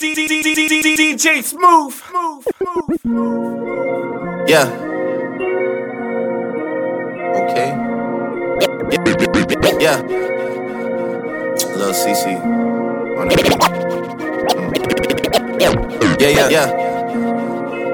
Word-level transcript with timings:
DJ 0.00 1.42
Smooth. 1.42 1.94
Yeah. 4.48 4.66
Okay. 7.36 7.68
Yeah. 9.80 9.98
Lil 11.76 11.92
CC. 11.92 12.36
On 13.18 13.28
the 13.28 13.36
beat. 13.36 13.54
Yeah, 16.20 16.28
yeah, 16.28 16.48
yeah. 16.48 16.68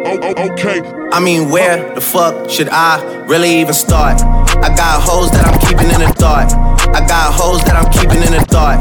Oh, 0.06 0.52
okay. 0.52 0.80
I 1.12 1.20
mean, 1.20 1.50
where 1.50 1.94
the 1.94 2.00
fuck 2.00 2.48
should 2.50 2.68
I 2.70 3.24
really 3.26 3.60
even 3.60 3.74
start? 3.74 4.22
I 4.22 4.74
got 4.74 5.02
hoes 5.02 5.30
that 5.32 5.46
I'm 5.46 5.58
keeping 5.60 5.90
in 5.90 6.00
the 6.00 6.12
dark. 6.18 6.50
I 6.94 7.06
got 7.06 7.32
hoes 7.34 7.62
that 7.64 7.76
I'm 7.76 7.90
keeping 7.92 8.22
in 8.22 8.32
the 8.32 8.44
dark. 8.48 8.80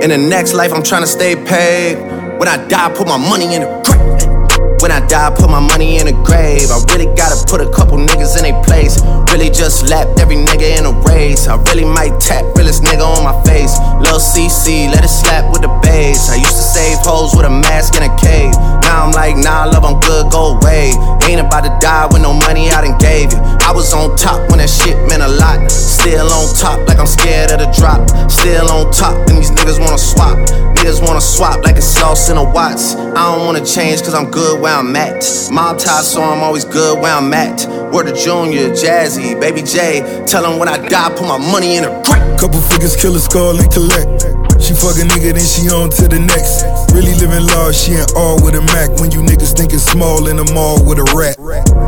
In 0.00 0.10
the 0.10 0.16
next 0.16 0.54
life, 0.54 0.72
I'm 0.72 0.84
trying 0.84 1.02
to 1.02 1.08
stay 1.08 1.34
paid. 1.34 1.98
When 2.38 2.46
I 2.46 2.56
die, 2.68 2.94
put 2.94 3.08
my 3.08 3.18
money 3.18 3.56
in 3.56 3.66
the 3.66 3.70
grave. 3.82 4.78
When 4.78 4.92
I 4.92 5.04
die, 5.10 5.34
put 5.34 5.50
my 5.50 5.58
money 5.58 5.98
in 5.98 6.06
a 6.06 6.14
grave. 6.22 6.70
I 6.70 6.78
really 6.94 7.10
gotta 7.18 7.34
put 7.50 7.60
a 7.60 7.66
couple 7.74 7.98
niggas 7.98 8.38
in 8.38 8.46
a 8.46 8.54
place. 8.62 9.02
Really 9.34 9.50
just 9.50 9.90
lapped 9.90 10.20
every 10.20 10.36
nigga 10.36 10.78
in 10.78 10.86
a 10.86 10.94
race. 11.02 11.48
I 11.48 11.58
really 11.66 11.84
might 11.84 12.14
tap 12.20 12.46
realest 12.54 12.84
nigga 12.84 13.02
on 13.02 13.26
my 13.26 13.34
face. 13.42 13.74
Lil 13.98 14.22
CC, 14.22 14.86
let 14.86 15.02
it 15.02 15.10
slap 15.10 15.50
with 15.50 15.62
the 15.62 15.72
bass. 15.82 16.30
I 16.30 16.36
used 16.36 16.54
to 16.54 16.62
save 16.62 16.98
hoes 17.02 17.34
with 17.34 17.44
a 17.44 17.50
mask 17.50 17.98
in 17.98 18.06
a 18.06 18.12
cave. 18.22 18.54
Now 18.86 19.02
I'm 19.02 19.12
like, 19.12 19.36
nah, 19.36 19.66
love, 19.66 19.82
I'm 19.82 19.98
good, 19.98 20.30
go 20.30 20.54
away. 20.54 20.94
Ain't 21.26 21.42
about 21.42 21.66
to 21.66 21.74
die 21.82 22.06
with 22.06 22.22
no 22.22 22.32
money 22.32 22.70
I 22.70 22.86
done 22.86 22.98
gave 23.02 23.34
you. 23.34 23.57
I 23.68 23.70
was 23.70 23.92
on 23.92 24.16
top 24.16 24.48
when 24.48 24.60
that 24.64 24.70
shit 24.70 24.96
meant 25.10 25.22
a 25.22 25.28
lot. 25.28 25.70
Still 25.70 26.32
on 26.32 26.56
top, 26.56 26.88
like 26.88 26.98
I'm 26.98 27.06
scared 27.06 27.50
of 27.50 27.58
the 27.60 27.68
drop. 27.76 28.00
Still 28.30 28.64
on 28.72 28.90
top, 28.90 29.28
and 29.28 29.36
these 29.36 29.50
niggas 29.50 29.78
wanna 29.78 29.98
swap. 29.98 30.38
Niggas 30.72 31.06
wanna 31.06 31.20
swap 31.20 31.62
like 31.64 31.76
it's 31.76 31.84
sauce 31.84 32.30
in 32.30 32.38
a 32.38 32.42
Watts. 32.42 32.94
I 32.96 33.28
don't 33.28 33.44
wanna 33.44 33.62
change 33.62 34.00
cause 34.00 34.14
I'm 34.14 34.30
good 34.30 34.58
where 34.58 34.72
I'm 34.72 34.96
at. 34.96 35.22
Mob 35.52 35.78
tie, 35.78 36.00
so 36.00 36.22
I'm 36.22 36.42
always 36.42 36.64
good 36.64 36.98
where 36.98 37.12
I'm 37.12 37.30
at. 37.34 37.68
Word 37.92 38.06
to 38.06 38.14
Junior, 38.14 38.70
Jazzy, 38.70 39.38
Baby 39.38 39.60
J. 39.60 40.24
Tell 40.26 40.44
them 40.48 40.58
when 40.58 40.68
I 40.68 40.78
die, 40.88 41.10
put 41.10 41.28
my 41.28 41.36
money 41.36 41.76
in 41.76 41.84
a 41.84 41.90
grave. 42.08 42.40
Couple 42.40 42.62
figures, 42.72 42.96
kill 42.96 43.14
a 43.16 43.20
skull 43.20 43.60
and 43.60 43.70
collect. 43.70 44.27
She 44.68 44.76
fuck 44.76 45.00
a 45.00 45.04
nigga, 45.08 45.32
then 45.32 45.48
she 45.48 45.64
on 45.72 45.88
to 45.96 46.04
the 46.12 46.20
next. 46.20 46.68
Really 46.92 47.16
living 47.16 47.40
large, 47.56 47.72
she 47.72 47.96
ain't 47.96 48.12
all 48.12 48.36
with 48.44 48.52
a 48.52 48.60
Mac. 48.76 48.92
When 49.00 49.08
you 49.08 49.24
niggas 49.24 49.56
thinking 49.56 49.80
small 49.80 50.28
in 50.28 50.36
the 50.36 50.44
mall 50.52 50.76
with 50.84 51.00
a 51.00 51.08
rat. 51.16 51.40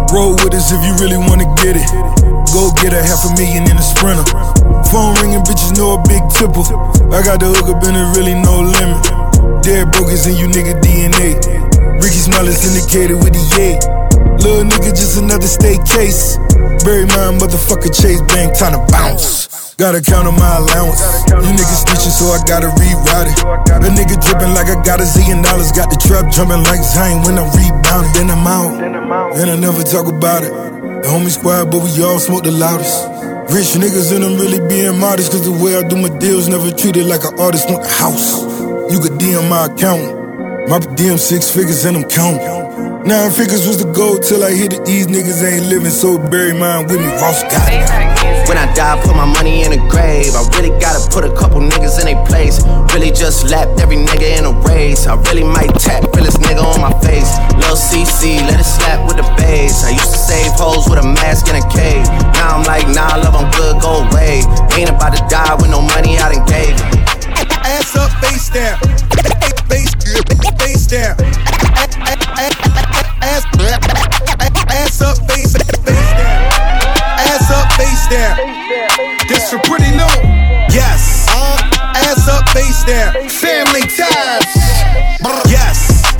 Roll 0.08 0.32
with 0.40 0.56
us 0.56 0.72
if 0.72 0.80
you 0.80 0.96
really 0.96 1.20
wanna 1.20 1.44
get 1.60 1.76
it. 1.76 1.84
Go 2.56 2.72
get 2.80 2.96
a 2.96 3.04
half 3.04 3.20
a 3.28 3.36
million 3.36 3.68
in 3.68 3.76
a 3.76 3.84
sprinter. 3.84 4.24
Phone 4.88 5.12
ringing, 5.20 5.44
bitches 5.44 5.76
know 5.76 6.00
a 6.00 6.02
big 6.08 6.24
tipple. 6.32 6.64
I 7.12 7.20
got 7.20 7.44
the 7.44 7.52
hook 7.52 7.68
up 7.68 7.84
and 7.84 8.00
it 8.00 8.08
really 8.16 8.32
no 8.32 8.64
limit. 8.64 9.04
Dead 9.60 9.84
brokers 9.92 10.24
in 10.24 10.40
you 10.40 10.48
nigga 10.48 10.80
DNA. 10.80 11.36
Ricky 12.00 12.16
Smile 12.16 12.48
is 12.48 12.64
with 12.64 12.80
the 12.80 13.44
yay. 13.60 13.76
Little 14.40 14.64
nigga, 14.64 14.96
just 14.96 15.20
another 15.20 15.52
state 15.52 15.84
case. 15.84 16.40
Bury 16.80 17.04
my 17.12 17.28
motherfucker 17.36 17.92
Chase 17.92 18.24
Bank, 18.32 18.56
time 18.56 18.72
to 18.72 18.80
bounce. 18.88 19.59
Gotta 19.80 20.04
count 20.04 20.28
on 20.28 20.36
my 20.36 20.60
allowance. 20.60 21.00
You 21.24 21.56
niggas 21.56 21.88
snitching, 21.88 22.12
so 22.12 22.28
I 22.36 22.44
gotta 22.44 22.68
reroute 22.68 23.32
it. 23.32 23.40
A 23.80 23.88
nigga 23.88 24.12
dripping 24.20 24.52
like 24.52 24.68
I 24.68 24.76
got 24.84 25.00
a 25.00 25.08
zillion 25.08 25.42
dollars. 25.42 25.72
Got 25.72 25.88
the 25.88 25.96
trap 25.96 26.28
jumping 26.30 26.60
like 26.68 26.84
Zion 26.84 27.24
when 27.24 27.40
I 27.40 27.48
rebound. 27.48 28.12
rebounding. 28.12 28.12
Then 28.12 28.28
I'm 28.28 28.44
out, 28.44 29.40
and 29.40 29.50
I 29.50 29.56
never 29.56 29.80
talk 29.80 30.04
about 30.04 30.44
it. 30.44 30.52
The 30.52 31.08
homie 31.08 31.32
squad, 31.32 31.72
but 31.72 31.80
we 31.80 31.96
all 32.04 32.20
smoke 32.20 32.44
the 32.44 32.52
loudest. 32.52 33.08
Rich 33.56 33.80
niggas 33.80 34.12
and 34.12 34.22
I'm 34.22 34.36
really 34.36 34.60
being 34.68 35.00
modest, 35.00 35.32
cause 35.32 35.48
the 35.48 35.56
way 35.64 35.72
I 35.72 35.82
do 35.88 35.96
my 35.96 36.12
deals 36.18 36.46
never 36.46 36.70
treated 36.70 37.06
like 37.06 37.24
an 37.24 37.40
artist 37.40 37.72
want 37.72 37.80
the 37.80 37.88
house. 37.88 38.44
You 38.92 39.00
could 39.00 39.16
DM 39.16 39.48
my 39.48 39.64
account. 39.64 40.68
My 40.68 40.76
DM 40.92 41.18
six 41.18 41.48
figures 41.48 41.86
and 41.88 41.96
I'm 41.96 42.04
counting. 42.04 43.08
Nine 43.08 43.32
figures 43.32 43.64
was 43.64 43.80
the 43.80 43.90
goal 43.96 44.20
till 44.20 44.44
I 44.44 44.52
hit 44.52 44.76
it. 44.76 44.84
These 44.84 45.06
niggas 45.06 45.40
ain't 45.40 45.72
living, 45.72 45.88
so 45.88 46.20
bury 46.20 46.52
mine 46.52 46.84
with 46.84 47.00
me. 47.00 47.08
Ross 47.16 47.40
got 47.48 47.64
it. 47.72 48.19
When 48.50 48.58
I 48.58 48.66
die, 48.74 48.98
put 49.06 49.14
my 49.14 49.30
money 49.30 49.62
in 49.62 49.70
a 49.70 49.78
grave. 49.86 50.34
I 50.34 50.42
really 50.58 50.74
gotta 50.82 50.98
put 51.14 51.22
a 51.22 51.30
couple 51.38 51.62
niggas 51.62 52.02
in 52.02 52.10
a 52.10 52.18
place. 52.26 52.58
Really 52.90 53.14
just 53.14 53.46
lapped 53.46 53.78
every 53.78 53.94
nigga 53.94 54.26
in 54.26 54.44
a 54.44 54.50
race. 54.66 55.06
I 55.06 55.14
really 55.30 55.44
might 55.44 55.70
tap 55.78 56.02
realest 56.18 56.42
nigga 56.42 56.58
on 56.58 56.82
my 56.82 56.90
face. 56.98 57.30
Lil 57.62 57.78
CC, 57.78 58.42
let 58.50 58.58
it 58.58 58.66
slap 58.66 59.06
with 59.06 59.22
the 59.22 59.26
bass. 59.38 59.84
I 59.86 59.90
used 59.90 60.10
to 60.10 60.18
save 60.18 60.50
hoes 60.58 60.90
with 60.90 60.98
a 60.98 61.06
mask 61.06 61.46
in 61.46 61.62
a 61.62 61.64
cave. 61.70 62.02
Now 62.42 62.58
I'm 62.58 62.66
like, 62.66 62.90
nah, 62.90 63.22
love, 63.22 63.38
I'm 63.38 63.46
good, 63.54 63.78
go 63.78 64.02
away. 64.02 64.42
Ain't 64.74 64.90
about 64.90 65.14
to 65.14 65.22
die 65.30 65.54
with 65.54 65.70
no 65.70 65.80
money 65.80 66.18
I 66.18 66.34
done 66.34 66.42
gave. 66.50 66.74
Ass 67.62 67.94
up, 67.94 68.10
face 68.18 68.50
down. 68.50 68.82
Face, 69.70 69.94
down. 70.90 71.14
Ass, 73.22 73.46
ass 74.74 75.00
up, 75.06 75.22
face, 75.30 75.54
face 75.54 75.59
down. 78.10 78.36
This 79.28 79.50
for 79.50 79.58
pretty 79.60 79.90
new. 79.94 80.14
Yes. 80.74 81.30
Uh, 81.30 81.56
ass 81.94 82.26
up, 82.28 82.48
face 82.50 82.82
down. 82.84 83.14
Family 83.30 83.82
ties. 83.86 84.50
Yes. 85.46 86.12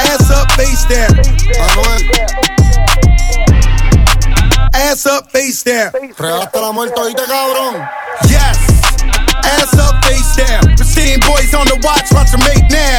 Ass 0.00 0.30
up, 0.30 0.50
face 0.52 0.84
down. 0.88 1.12
Ass 4.74 5.06
up, 5.06 5.30
face 5.30 5.62
down. 5.62 5.92
Regaste 5.92 6.60
la 6.60 6.72
muerte, 6.72 7.00
oíste, 7.00 7.22
cabrón. 7.26 7.86
Yes. 8.28 8.58
Ass 9.44 9.76
up, 9.78 10.02
face 10.04 10.36
down. 10.36 10.74
Pristine 10.76 11.20
boys 11.20 11.52
on 11.54 11.66
the 11.66 11.78
watch, 11.84 12.10
watch 12.12 12.30
them 12.32 12.40
make 12.48 12.64
now. 12.70 12.98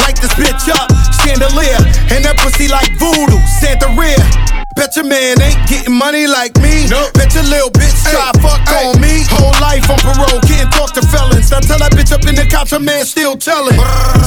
Light 0.00 0.16
this 0.20 0.32
bitch 0.34 0.68
up, 0.72 0.88
chandelier. 1.20 1.76
And 2.10 2.24
that 2.24 2.36
pussy 2.38 2.68
like 2.68 2.90
voodoo, 2.98 3.38
Santa 3.60 3.88
rear. 4.00 4.65
Bet 4.76 4.94
your 4.94 5.06
man 5.08 5.40
ain't 5.40 5.56
getting 5.66 5.96
money 5.96 6.26
like 6.28 6.54
me. 6.60 6.84
Nope. 6.86 7.16
Bet 7.16 7.32
your 7.32 7.48
little 7.48 7.72
bitch 7.72 7.96
try 8.12 8.30
fuck 8.44 8.60
on 8.76 9.00
me. 9.00 9.24
Whole 9.40 9.56
life 9.56 9.88
on 9.88 9.96
parole, 10.04 10.38
can't 10.44 10.70
talk 10.70 10.92
to 10.92 11.02
felons. 11.08 11.50
I 11.50 11.60
tell 11.64 11.80
that 11.80 11.96
bitch 11.96 12.12
up 12.12 12.28
in 12.28 12.36
the 12.36 12.44
couch, 12.44 12.72
a 12.72 12.78
man 12.78 13.06
still 13.06 13.36
telling. 13.40 13.80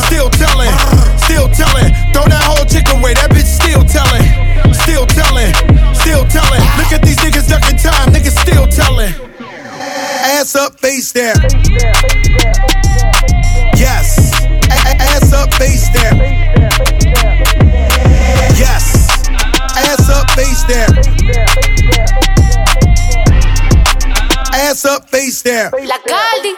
Still 0.09 0.29
telling, 0.41 0.73
still 1.21 1.47
telling. 1.53 1.93
Throw 2.11 2.25
that 2.25 2.43
whole 2.49 2.65
chick 2.65 2.89
away, 2.89 3.13
that 3.13 3.29
bitch 3.29 3.45
still 3.45 3.85
telling. 3.85 4.25
Still 4.73 5.05
telling, 5.05 5.53
still 5.93 6.25
telling. 6.33 6.61
Look 6.81 6.97
at 6.97 7.05
these 7.05 7.21
niggas 7.21 7.47
ducking 7.47 7.77
time, 7.77 8.09
niggas 8.09 8.33
still 8.41 8.65
telling. 8.65 9.13
Ass 10.33 10.55
up, 10.55 10.79
face 10.79 11.13
down. 11.13 11.38
Ass 24.79 24.85
up, 24.85 25.09
face 25.09 25.41
down. 25.44 25.72
La 25.84 26.00
Caldi. 26.07 26.56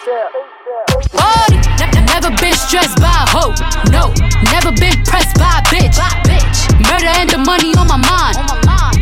Ori. 1.18 1.58
Ne- 1.82 2.06
Never 2.06 2.30
been 2.38 2.54
stressed 2.54 3.02
by 3.02 3.10
a 3.10 3.26
hoe. 3.34 3.50
No. 3.90 4.14
Never 4.54 4.70
been 4.78 4.94
pressed 5.10 5.34
by 5.42 5.50
a 5.58 5.64
bitch. 5.74 5.98
Murder 6.86 7.10
and 7.18 7.32
the 7.32 7.40
money 7.40 7.74
on 7.82 7.88
my 7.90 7.98
mind. 7.98 8.38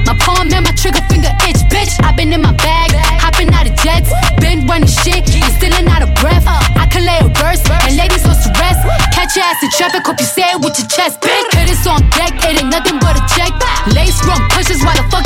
My 0.08 0.16
palm 0.24 0.48
and 0.48 0.64
my 0.64 0.72
trigger 0.72 1.04
finger 1.12 1.36
itch, 1.52 1.60
bitch. 1.68 2.00
i 2.00 2.16
been 2.16 2.32
in 2.32 2.42
my 2.42 2.54
bag, 2.64 2.96
hopping 3.20 3.52
out 3.52 3.68
of 3.68 3.76
jets. 3.84 4.08
Been 4.40 4.66
running 4.66 4.88
shit 4.88 5.28
and 5.36 5.52
stealing 5.60 5.92
out 5.92 6.02
of 6.02 6.16
breath. 6.24 6.48
I 6.48 6.88
can 6.88 7.04
lay 7.04 7.20
a 7.20 7.28
verse 7.36 7.60
and 7.68 7.98
ladies 8.00 8.24
supposed 8.24 8.48
to 8.48 8.56
rest. 8.56 8.80
Catch 9.12 9.36
your 9.36 9.44
ass 9.44 9.60
in 9.60 9.70
traffic, 9.76 10.08
hope 10.08 10.20
you 10.24 10.32
say 10.32 10.48
it 10.48 10.64
with 10.64 10.80
your 10.80 10.88
chest, 10.88 11.20
bitch. 11.20 11.44
Hitters 11.60 11.84
on 11.92 12.08
deck, 12.16 12.32
it 12.40 12.56
ain't 12.56 12.72
nothing 12.72 12.96
but 13.04 13.20
a 13.20 13.24
check. 13.36 13.52
Lace 13.92 14.24
wrong 14.24 14.48
pushes, 14.56 14.80
why 14.80 14.96
the 14.96 15.04
fuck 15.12 15.19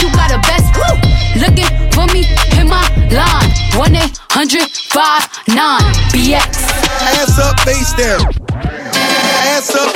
1 4.35 4.47
800 4.47 4.67
59 4.89 5.79
BX. 6.09 6.57
Ass 7.21 7.37
up, 7.37 7.59
face 7.59 7.93
down. 7.93 8.33
Ass 9.45 9.75
up, 9.75 9.92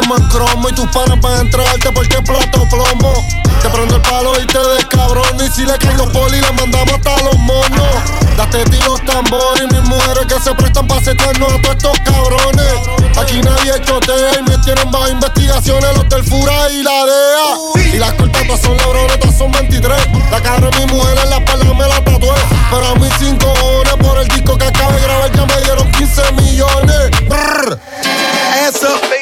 cromo 0.00 0.68
y 0.68 0.72
tus 0.72 0.86
panas 0.86 1.20
van 1.20 1.32
a 1.34 1.40
entrarte 1.40 1.92
porque 1.92 2.22
plato 2.22 2.66
plomo. 2.68 3.12
Te 3.60 3.68
prendo 3.68 3.96
el 3.96 4.02
palo 4.02 4.32
y 4.40 4.46
te 4.46 4.58
descabrón 4.58 5.36
y 5.44 5.48
si 5.52 5.64
le 5.64 5.76
caen 5.78 5.96
los 5.98 6.08
poli 6.08 6.40
le 6.40 6.52
mandamos 6.52 6.94
hasta 6.94 7.22
los 7.22 7.38
monos. 7.38 7.88
Date 8.36 8.64
tiros 8.64 9.04
tambores 9.04 9.62
y 9.62 9.74
mis 9.74 9.82
mujeres 9.84 10.26
que 10.26 10.40
se 10.40 10.54
prestan 10.54 10.86
para 10.86 11.00
secarnos 11.02 11.52
a 11.52 11.60
todos 11.60 11.76
estos 11.76 12.00
cabrones. 12.00 13.18
Aquí 13.18 13.40
nadie 13.42 13.72
chotea 13.84 14.40
y 14.40 14.42
me 14.42 14.58
tienen 14.58 14.90
bajo 14.90 15.08
investigaciones 15.08 15.96
los 15.96 16.08
del 16.08 16.24
y 16.24 16.82
la 16.82 17.04
DEA. 17.04 17.94
Y 17.94 17.98
las 17.98 18.12
cortatas 18.14 18.60
son 18.60 18.76
labronetas, 18.78 19.36
son 19.36 19.52
23. 19.52 19.98
La 20.30 20.40
cara 20.40 20.70
de 20.70 20.78
mi 20.78 20.92
mujer 20.92 21.18
en 21.22 21.30
la 21.30 21.36
espalda 21.36 21.74
me 21.74 21.86
la 21.86 22.02
tatué. 22.02 22.34
Pero 22.70 22.86
a 22.86 22.94
mis 22.94 23.12
cinco 23.18 23.52
horas 23.52 23.96
por 23.96 24.18
el 24.18 24.28
disco 24.28 24.56
que 24.56 24.64
acabo 24.64 24.92
de 24.92 25.00
grabar 25.02 25.32
ya 25.32 25.46
me 25.46 25.60
dieron 25.60 25.90
15 25.92 26.32
millones. 26.32 27.10
Brrr. 27.28 27.78
Eso. 28.68 29.21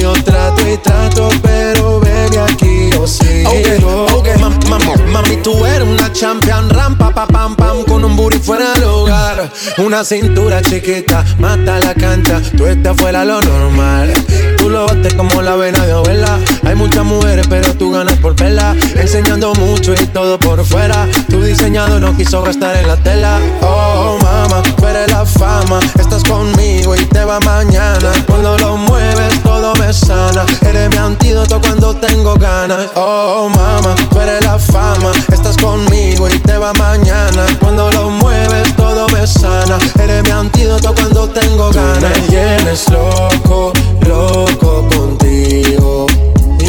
Yo 0.00 0.12
trato 0.24 0.62
y 0.68 0.76
trato, 0.78 1.28
pero 1.42 2.00
baby 2.00 2.36
aquí 2.38 2.90
yo 2.92 3.06
sigo. 3.06 3.50
Ok, 3.50 4.14
ok, 4.14 4.28
mam- 4.40 4.58
mam- 4.68 5.06
mami, 5.12 5.36
tú 5.42 5.64
eres 5.66 5.86
una 5.86 6.10
champion, 6.12 6.70
rampa, 6.70 7.10
pa, 7.14 7.26
pam, 7.26 7.54
pam, 7.54 7.82
con 7.84 8.04
un 8.04 8.16
booty 8.16 8.38
fuera 8.38 8.72
del 8.74 8.84
hogar. 8.84 9.50
Una 9.78 10.02
cintura 10.04 10.62
chiquita, 10.62 11.24
mata 11.38 11.78
la 11.80 11.94
cancha, 11.94 12.40
tú 12.56 12.66
estás 12.66 12.96
fuera 12.96 13.24
lo 13.24 13.40
normal. 13.42 14.12
Tú 14.56 14.70
lo 14.70 14.86
bates 14.86 15.12
como 15.14 15.42
la 15.42 15.56
vena 15.56 15.84
de 15.84 15.92
abuela. 15.92 16.38
Muchas 16.80 17.04
mujeres, 17.04 17.46
pero 17.46 17.74
tú 17.74 17.92
ganas 17.92 18.14
por 18.20 18.34
verla. 18.34 18.74
Enseñando 18.96 19.52
mucho 19.56 19.92
y 19.92 20.06
todo 20.06 20.38
por 20.38 20.64
fuera. 20.64 21.06
Tu 21.28 21.42
diseñado 21.42 22.00
no 22.00 22.16
quiso 22.16 22.40
gastar 22.42 22.74
en 22.76 22.88
la 22.88 22.96
tela. 22.96 23.38
Oh, 23.60 24.16
mama, 24.22 24.62
tú 24.78 24.86
eres 24.86 25.10
la 25.10 25.26
fama. 25.26 25.78
Estás 25.98 26.24
conmigo 26.24 26.96
y 26.96 27.04
te 27.04 27.22
va 27.22 27.38
mañana. 27.40 28.10
Cuando 28.26 28.56
lo 28.56 28.78
mueves, 28.78 29.42
todo 29.42 29.74
me 29.74 29.92
sana. 29.92 30.46
Eres 30.62 30.88
mi 30.88 30.96
antídoto 30.96 31.60
cuando 31.60 31.94
tengo 31.96 32.34
ganas. 32.36 32.88
Oh, 32.94 33.50
mama, 33.54 33.94
tú 34.10 34.18
eres 34.18 34.42
la 34.42 34.58
fama. 34.58 35.12
Estás 35.30 35.58
conmigo 35.58 36.30
y 36.30 36.38
te 36.38 36.56
va 36.56 36.72
mañana. 36.72 37.44
Cuando 37.60 37.90
lo 37.92 38.08
mueves, 38.08 38.74
todo 38.76 39.06
me 39.08 39.26
sana. 39.26 39.78
Eres 40.02 40.24
mi 40.24 40.30
antídoto 40.30 40.94
cuando 40.94 41.28
tengo 41.28 41.70
ganas. 41.72 42.18
Me 42.20 42.26
tienes 42.28 42.88
loco, 42.88 43.74
loco 44.06 44.88
contigo. 44.88 45.99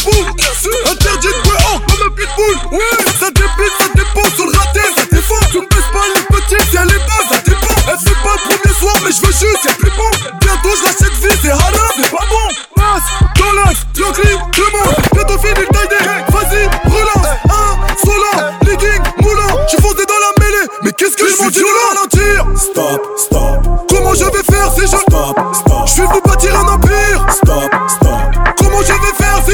fou. 0.00 0.70
Interdit 0.90 1.28
de 1.28 1.32
jouer 1.32 1.58
hors 1.72 1.80
comme 1.86 2.06
un 2.06 2.10
pitbull. 2.10 2.56
Ouais, 2.72 3.04
ça 3.18 3.30
débute, 3.30 3.74
ça 3.78 3.88
dépend 3.94 4.28
sur 4.34 4.46
le 4.46 4.56
raté. 4.56 4.80
Ça 4.96 5.04
défend. 5.10 5.34
Tu 5.50 5.58
ne 5.58 5.62
baisses 5.62 5.92
pas 5.92 6.06
les 6.14 6.36
petits, 6.36 6.76
elle 6.76 6.88
est 6.88 7.06
basse, 7.06 7.28
ça 7.30 7.38
dépend. 7.44 7.74
Elle 7.88 7.98
fait 7.98 8.20
pas 8.22 8.34
le 8.36 8.42
premier 8.48 8.74
soir, 8.78 8.94
mais 9.04 9.12
je 9.12 9.20
veux 9.26 9.32
juste, 9.32 9.79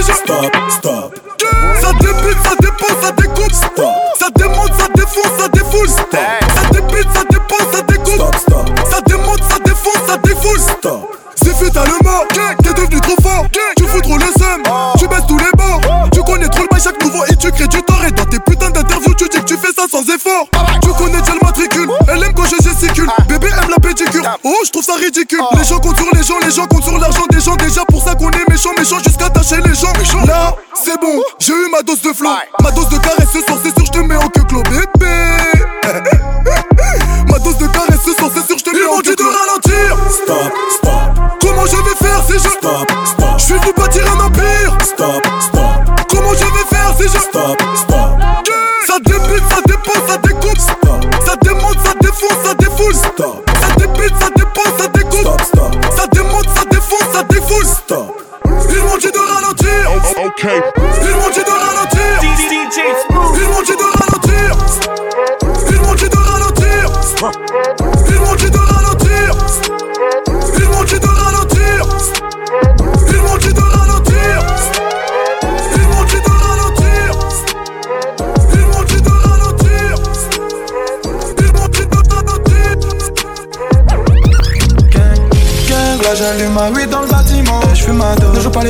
stop, 0.02 0.56
stop. 0.68 1.20
Ça 1.80 1.92
débute, 1.92 2.38
ça 2.44 2.54
dépose, 2.60 2.96
ça 3.02 3.10
découpe. 3.12 3.52
Stop. 3.52 3.94
Ça 4.18 4.28
démonte, 4.36 4.74
ça 4.78 4.88
défonce, 4.94 5.38
ça 5.38 5.48
défoule. 5.48 5.88
Stop. 5.88 6.20
Ça 6.54 6.68
débute, 6.70 7.08
ça 7.14 7.22
dépose, 7.30 7.66
ça 7.72 7.82
découpe. 7.82 8.14
Stop, 8.14 8.36
stop. 8.36 8.70
Ça 8.90 9.00
démonte, 9.06 9.42
ça 9.48 9.58
défonce, 9.64 10.06
ça 10.06 10.16
défoule. 10.18 10.60
Stop. 10.60 11.16
C'est 11.36 11.54
fait, 11.54 11.70
t'as 11.70 11.84
le 11.84 12.04
mort. 12.04 12.24
T'es 12.62 12.72
devenu 12.72 13.00
trop 13.00 13.16
fort. 13.22 13.46
Tu 13.76 13.84
fous 13.84 14.00
trop 14.00 14.18
le 14.18 14.26
seum. 14.38 14.62
Tu 14.98 15.06
baisses 15.08 15.26
tous 15.28 15.38
les 15.38 15.52
bords. 15.56 15.80
Tu 16.12 16.22
connais 16.22 16.48
trop 16.48 16.62
le 16.62 16.68
bail 16.70 16.80
chaque 16.82 17.02
nouveau 17.02 17.24
et 17.24 17.36
tu 17.36 17.50
crées 17.52 17.68
du 17.68 17.82
tort. 17.82 18.04
Et 18.06 18.10
dans 18.10 18.24
tes 18.24 18.40
putains 18.40 18.70
d'interviews, 18.70 19.14
tu 19.14 19.28
dis 19.28 19.38
que 19.38 19.44
tu 19.44 19.56
fais 19.56 19.72
ça 19.72 19.86
sans 19.90 20.02
effort. 20.02 20.48
Ça 24.86 24.94
ridicule. 24.94 25.40
Les 25.58 25.64
gens 25.64 25.80
comptent 25.80 25.96
sur 25.96 26.06
les 26.14 26.22
gens, 26.22 26.38
les 26.44 26.52
gens 26.52 26.66
comptent 26.66 26.84
sur 26.84 26.98
l'argent 26.98 27.26
des 27.30 27.40
gens. 27.40 27.56
Déjà 27.56 27.84
pour 27.86 28.02
ça 28.02 28.14
qu'on 28.14 28.30
est 28.30 28.48
méchant, 28.48 28.70
méchant 28.78 28.98
jusqu'à 29.04 29.28
tâcher 29.28 29.60
les 29.64 29.74
gens. 29.74 29.92
Là, 30.26 30.54
c'est 30.74 31.00
bon. 31.00 31.20
J'ai 31.40 31.52
eu 31.52 31.70
ma 31.72 31.82
dose 31.82 32.00
de 32.02 32.12
flow. 32.12 32.30
Ma 32.62 32.70
dose 32.70 32.88
de 32.90 32.98
caresse 32.98 33.30
ce 33.32 33.40
soir, 33.40 33.58
c'est 33.62 33.74
sûr, 33.74 33.86
je 33.86 33.90
te 33.90 33.98
mets 33.98 34.16
en 34.16 34.28
queue 34.28 34.44
clos, 34.44 34.62
bébé. 34.62 35.16
Ma 37.28 37.38
dose 37.40 37.58
de 37.58 37.66
caresse 37.66 38.00
ce 38.04 38.12
soir, 38.12 38.30
c'est 38.32 38.46
sûr, 38.46 38.58
je 38.58 38.64
te 38.64 38.70
mets 38.70 38.86
en 38.86 39.00
queue 39.00 39.16
de 39.16 39.24
ralentir. 39.24 39.96
Stop, 40.10 40.52
stop. 40.70 40.92
Comment 41.40 41.66
je 41.66 41.76
vais 41.76 41.96
faire 41.96 42.22
si 42.26 42.34
je 42.34 42.48
stop, 42.48 42.92
stop. 43.04 43.38
Je 43.38 43.54
vais 43.54 43.60
vous 43.60 43.72
bâtir 43.72 44.04
un 44.12 44.26
empire. 44.26 44.78
Stop. 44.84 45.25
Dit 60.46 60.75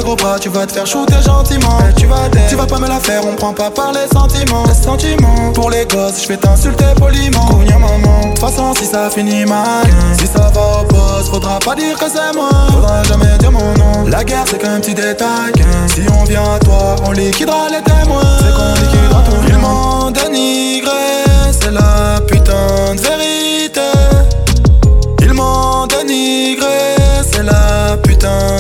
gros 0.01 0.17
bras 0.17 0.39
Tu 0.39 0.49
vas 0.49 0.67
te 0.67 0.73
faire 0.73 0.87
shooter 0.87 1.23
gentiment. 1.23 1.79
Tu 1.97 2.07
vas 2.07 2.29
tu 2.49 2.55
vas 2.55 2.67
pas 2.67 2.79
me 2.79 2.89
la 2.89 3.01
faire 3.01 3.23
On 3.27 3.35
prend 3.35 3.53
pas 3.53 3.71
par 3.71 3.93
les 3.93 4.07
sentiments. 4.13 4.65
Les 4.67 4.75
sentiments. 4.75 5.53
Pour 5.55 5.71
les 5.71 5.85
gosses 5.87 6.23
je 6.23 6.29
vais 6.29 6.37
t'insulter 6.37 6.85
poliment. 6.97 7.47
Cogna 7.47 7.79
maman 7.79 8.21
De 8.23 8.29
toute 8.29 8.39
façon 8.39 8.75
si 8.75 8.85
ça 8.85 9.11
finit 9.11 9.45
mal 9.45 9.87
Si 10.19 10.27
ça 10.27 10.51
va 10.55 10.83
au 10.83 10.85
poste 10.85 11.31
Faudra 11.31 11.59
pas 11.59 11.75
dire 11.75 11.99
que 11.99 12.07
c'est 12.09 12.37
moi. 12.37 12.51
Faudra 12.73 13.03
jamais 13.05 13.39
dire 13.39 13.53
mon 13.53 13.73
nom. 13.75 14.07
La 14.09 14.25
guerre 14.25 14.45
c'est 14.47 14.59
qu'un 14.59 14.81
petit 14.81 14.95
détail. 14.95 15.53
Si 15.89 16.03
on 16.21 16.25
vient 16.25 16.55
à 16.55 16.59
toi 16.59 16.97
On 17.07 17.13
liquidera 17.13 17.69
les 17.71 17.83
témoins. 17.83 18.23
C'est 18.39 18.55
qu'on 18.55 18.75
liquidera 18.75 19.23
tout 19.23 19.37
Ils 19.49 19.59
m'ont 19.59 20.11
dénigré 20.11 20.91
C'est 21.53 21.73
la 21.73 22.21
putain 22.27 22.95
de 22.95 23.01
vérité. 23.01 23.81
Ils 25.23 25.33
m'ont 25.33 25.87
dénigré 25.87 26.67
C'est 27.31 27.43
la 27.43 27.97
putain 28.03 28.56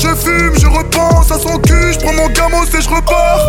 je 0.00 0.14
fume, 0.14 0.52
je 0.58 0.66
repense 0.66 1.30
à 1.30 1.38
son 1.38 1.58
cul 1.58 1.92
Je 1.92 1.98
prends 1.98 2.12
mon 2.14 2.28
gamos 2.28 2.64
et 2.64 2.80
je 2.80 2.88
repars. 2.88 3.40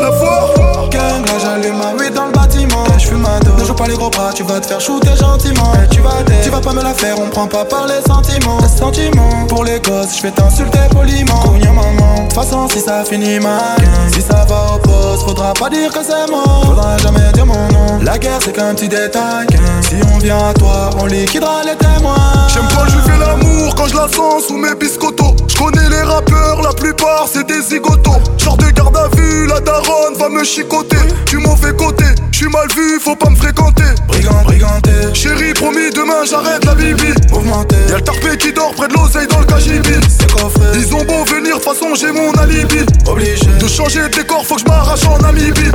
La 0.00 0.12
foire 0.12 0.88
Gang, 0.90 1.26
là 1.26 1.32
j'allume 1.42 1.78
ma 1.78 1.92
weed 2.00 2.14
dans 2.14 2.26
le 2.26 2.32
bâtiment. 2.32 2.84
Je 2.98 3.08
fume 3.08 3.20
ma 3.20 3.40
dos, 3.40 3.52
ne 3.58 3.64
joue 3.64 3.74
pas 3.74 3.86
les 3.86 3.94
gros 3.94 4.10
bras 4.10 4.30
Tu 4.34 4.42
vas 4.44 4.60
te 4.60 4.66
faire 4.66 4.80
shooter 4.80 5.16
gentiment. 5.16 5.72
Tu 5.90 6.00
vas 6.00 6.22
tu 6.42 6.50
vas 6.50 6.60
pas 6.60 6.72
me 6.72 6.82
la 6.82 6.94
faire 6.94 7.18
On 7.18 7.28
prend 7.28 7.46
pas 7.46 7.64
par 7.64 7.86
les 7.86 8.00
sentiments. 8.06 8.58
Les 8.60 8.68
sentiments. 8.68 9.46
Pour 9.48 9.64
les 9.64 9.80
gosses, 9.80 10.16
je 10.16 10.22
vais 10.22 10.30
t'insulter 10.30 10.78
poliment. 10.90 11.40
Cogna 11.40 11.72
maman. 11.72 12.14
De 12.14 12.22
toute 12.22 12.32
façon 12.32 12.68
si 12.68 12.80
ça 12.80 13.04
finit 13.04 13.40
mal 13.40 13.76
Si 14.12 14.22
ça 14.22 14.44
va 14.48 14.74
au 14.74 14.78
poste, 14.78 15.24
faudra 15.24 15.52
pas 15.54 15.68
dire 15.70 15.90
que 15.90 16.00
c'est 16.04 16.30
moi. 16.30 16.44
Faudra 16.64 16.96
jamais 16.98 17.32
dire 17.34 17.46
mon 17.46 17.54
nom. 17.54 17.98
La 18.02 18.18
guerre 18.18 18.38
c'est 18.44 18.52
qu'un 18.52 18.74
petit 18.74 18.88
détail. 18.88 19.46
Si 19.82 19.96
on 20.14 20.18
vient 20.18 20.48
à 20.48 20.54
toi, 20.54 20.90
on 21.00 21.06
liquidera 21.06 21.62
les 21.64 21.76
témoins. 21.76 22.14
J'aime 22.52 22.68
pas 22.68 22.86
je 22.86 23.10
fais 23.10 23.18
l'amour 23.18 23.74
quand 23.74 23.86
je 23.86 23.96
la 23.96 24.08
sens 24.08 24.44
sous 24.46 24.56
mes 24.56 24.74
biscottos. 24.74 25.34
Je 25.48 25.56
connais 25.56 25.88
les 25.88 25.95
rappeurs, 26.02 26.62
la 26.62 26.72
plupart 26.72 27.26
c'est 27.32 27.46
des 27.46 27.60
zigotos 27.60 28.20
Genre 28.38 28.56
de 28.56 28.70
garde 28.70 28.96
à 28.96 29.08
vue, 29.16 29.46
la 29.46 29.60
daronne 29.60 30.14
va 30.18 30.28
me 30.28 30.44
chicoter. 30.44 30.96
Tu 31.26 31.38
mauvais 31.38 31.74
côté, 31.74 32.04
je 32.36 32.42
suis 32.42 32.50
mal 32.50 32.68
vu, 32.76 33.00
faut 33.00 33.16
pas 33.16 33.30
me 33.30 33.36
fréquenter. 33.36 33.82
Brigand, 34.08 34.42
briganté. 34.44 34.90
Chérie, 35.14 35.54
promis, 35.54 35.88
demain 35.94 36.24
j'arrête 36.28 36.62
la 36.66 36.74
bibi 36.74 37.08
Mouvementé 37.30 37.76
Y'a 37.88 37.96
le 37.96 38.02
tarpé 38.02 38.36
qui 38.36 38.52
dort 38.52 38.74
près 38.74 38.88
de 38.88 38.92
l'oseille 38.92 39.26
dans 39.26 39.40
le 39.40 39.46
cagibi 39.46 39.94
C'est 40.08 40.30
coffré 40.30 40.66
Ils 40.74 40.94
ont 40.94 41.04
beau 41.04 41.24
venir, 41.24 41.56
de 41.56 41.62
façon 41.62 41.94
j'ai 41.94 42.12
mon 42.12 42.30
alibi. 42.32 42.84
Obligé. 43.06 43.46
De 43.58 43.66
changer 43.66 44.02
de 44.02 44.14
décor, 44.14 44.44
faut 44.44 44.56
que 44.56 44.60
je 44.60 44.66
m'arrache 44.66 45.06
en 45.06 45.16
Namibie 45.18 45.70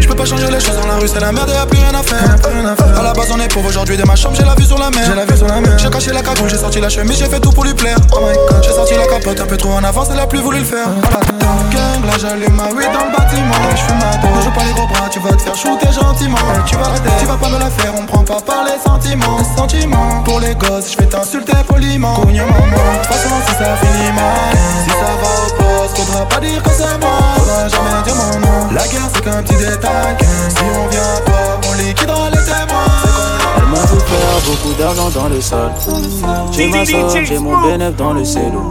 Je 0.00 0.08
peux 0.08 0.16
pas 0.16 0.24
changer 0.24 0.50
les 0.50 0.58
choses 0.58 0.74
dans 0.74 0.88
la 0.88 0.96
rue, 0.96 1.06
c'est 1.06 1.20
la 1.20 1.30
merde 1.30 1.50
et 1.50 1.54
y'a 1.54 1.66
plus 1.66 1.78
rien 1.78 1.94
à 1.94 2.02
faire. 2.02 2.98
À 2.98 3.02
la 3.02 3.12
base 3.12 3.30
on 3.32 3.38
est 3.38 3.52
pauvre 3.52 3.68
aujourd'hui 3.68 3.96
de 3.96 4.04
ma 4.04 4.16
chambre, 4.16 4.34
j'ai 4.36 4.44
la 4.44 4.56
vue 4.56 4.64
sur 4.64 4.78
la 4.78 4.90
mer. 4.90 5.04
J'ai 5.06 5.14
la 5.14 5.24
vue 5.24 5.36
sur 5.36 5.46
la 5.46 5.60
mer. 5.60 5.78
J'ai 5.78 5.90
caché 5.90 6.10
la 6.10 6.22
cagoule, 6.22 6.48
j'ai 6.50 6.58
sorti 6.58 6.80
la 6.80 6.88
chemise, 6.88 7.18
j'ai 7.18 7.26
fait 7.26 7.40
tout 7.40 7.50
pour 7.50 7.64
lui 7.64 7.74
plaire. 7.74 7.96
Oh 8.12 8.18
my 8.26 8.34
god. 8.34 8.64
J'ai 8.64 8.72
sorti 8.72 8.94
la 8.94 9.06
capote 9.06 9.40
un 9.40 9.46
peu 9.46 9.56
trop 9.56 9.70
en 9.70 9.84
avance, 9.84 10.08
elle 10.12 10.20
a 10.20 10.26
plus 10.26 10.40
voulu 10.40 10.58
le 10.58 10.64
faire. 10.64 10.88
Gang, 11.70 12.04
là 12.04 12.14
j'allume 12.20 12.54
ma 12.56 12.66
weed 12.74 12.90
dans 12.92 13.06
le 13.06 13.16
bâtiment. 13.16 13.54
Je 13.70 13.82
fume 13.82 13.98
ma 13.98 14.16
dos, 14.16 14.40
je 14.44 14.50
pas 14.50 14.64
les 14.66 14.72
gros 14.72 14.86
bras, 14.88 15.08
tu 15.08 15.20
vas 15.20 15.32
te 15.32 15.42
faire 15.42 15.54
shooter 15.54 15.91
Tu 15.92 15.98
vas 15.98 16.88
tu 17.18 17.26
vas 17.26 17.36
pas 17.36 17.48
me 17.50 17.58
la 17.58 17.68
faire, 17.68 17.92
on 17.94 18.06
prend 18.06 18.24
pas 18.24 18.40
par 18.40 18.64
les 18.64 18.80
sentiments. 18.82 19.38
Sentiments. 19.54 20.22
Pour 20.24 20.40
les 20.40 20.54
gosses, 20.54 20.92
je 20.92 20.96
vais 20.96 21.06
t'insulter 21.06 21.52
poliment. 21.68 22.14
Cogna 22.14 22.46
maman. 22.46 23.02
Façon 23.02 23.28
si 23.46 23.52
ça 23.52 23.76
finit 23.76 24.12
mal 24.12 24.56
Si 24.84 24.90
ça 24.90 25.12
va 25.20 25.30
au 25.46 25.82
poste, 25.82 25.98
faudra 25.98 26.26
pas 26.26 26.40
dire 26.40 26.62
que 26.62 26.70
c'est 26.70 26.98
moi. 26.98 27.18
Faudra 27.36 27.68
jamais 27.68 28.02
dire 28.04 28.14
mon 28.14 28.38
nom. 28.40 28.72
La 28.72 28.88
guerre 28.88 29.08
c'est 29.12 29.22
qu'un 29.22 29.42
petit 29.42 29.56
détail. 29.56 30.16
Si 30.48 30.62
on 30.62 30.88
vient 30.88 31.20
toi, 31.26 31.60
on 31.68 31.74
liquidera 31.74 32.30
les 32.30 32.44
témoins 32.44 32.91
Elle 33.82 33.88
m'a 33.88 33.96
fait 33.96 34.06
faire 34.06 34.40
beaucoup 34.46 34.74
d'argent 34.74 35.10
dans 35.10 35.28
le 35.28 35.40
sol. 35.40 35.70
J'ai 36.52 36.68
ma 36.68 36.84
somme, 36.84 37.24
j'ai 37.24 37.38
mon 37.38 37.60
bénéf 37.62 37.96
dans 37.96 38.12
le 38.12 38.24
cello 38.24 38.70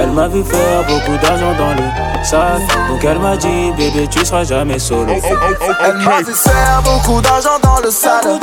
Elle 0.00 0.10
m'a 0.10 0.28
vu 0.28 0.42
faire 0.42 0.84
beaucoup 0.86 1.16
d'argent 1.22 1.52
dans 1.56 1.74
le 1.74 2.24
sac 2.24 2.60
Donc 2.88 3.04
elle 3.04 3.18
m'a 3.18 3.36
dit 3.36 3.70
bébé 3.76 4.08
tu 4.10 4.24
seras 4.24 4.44
jamais 4.44 4.78
solo. 4.78 5.12
Elle 5.12 5.98
m'a 5.98 6.18
vu 6.22 6.32
faire 6.34 6.82
beaucoup 6.82 7.20
d'argent 7.20 7.58
dans 7.62 7.80
le 7.84 7.90
sale. 7.90 8.38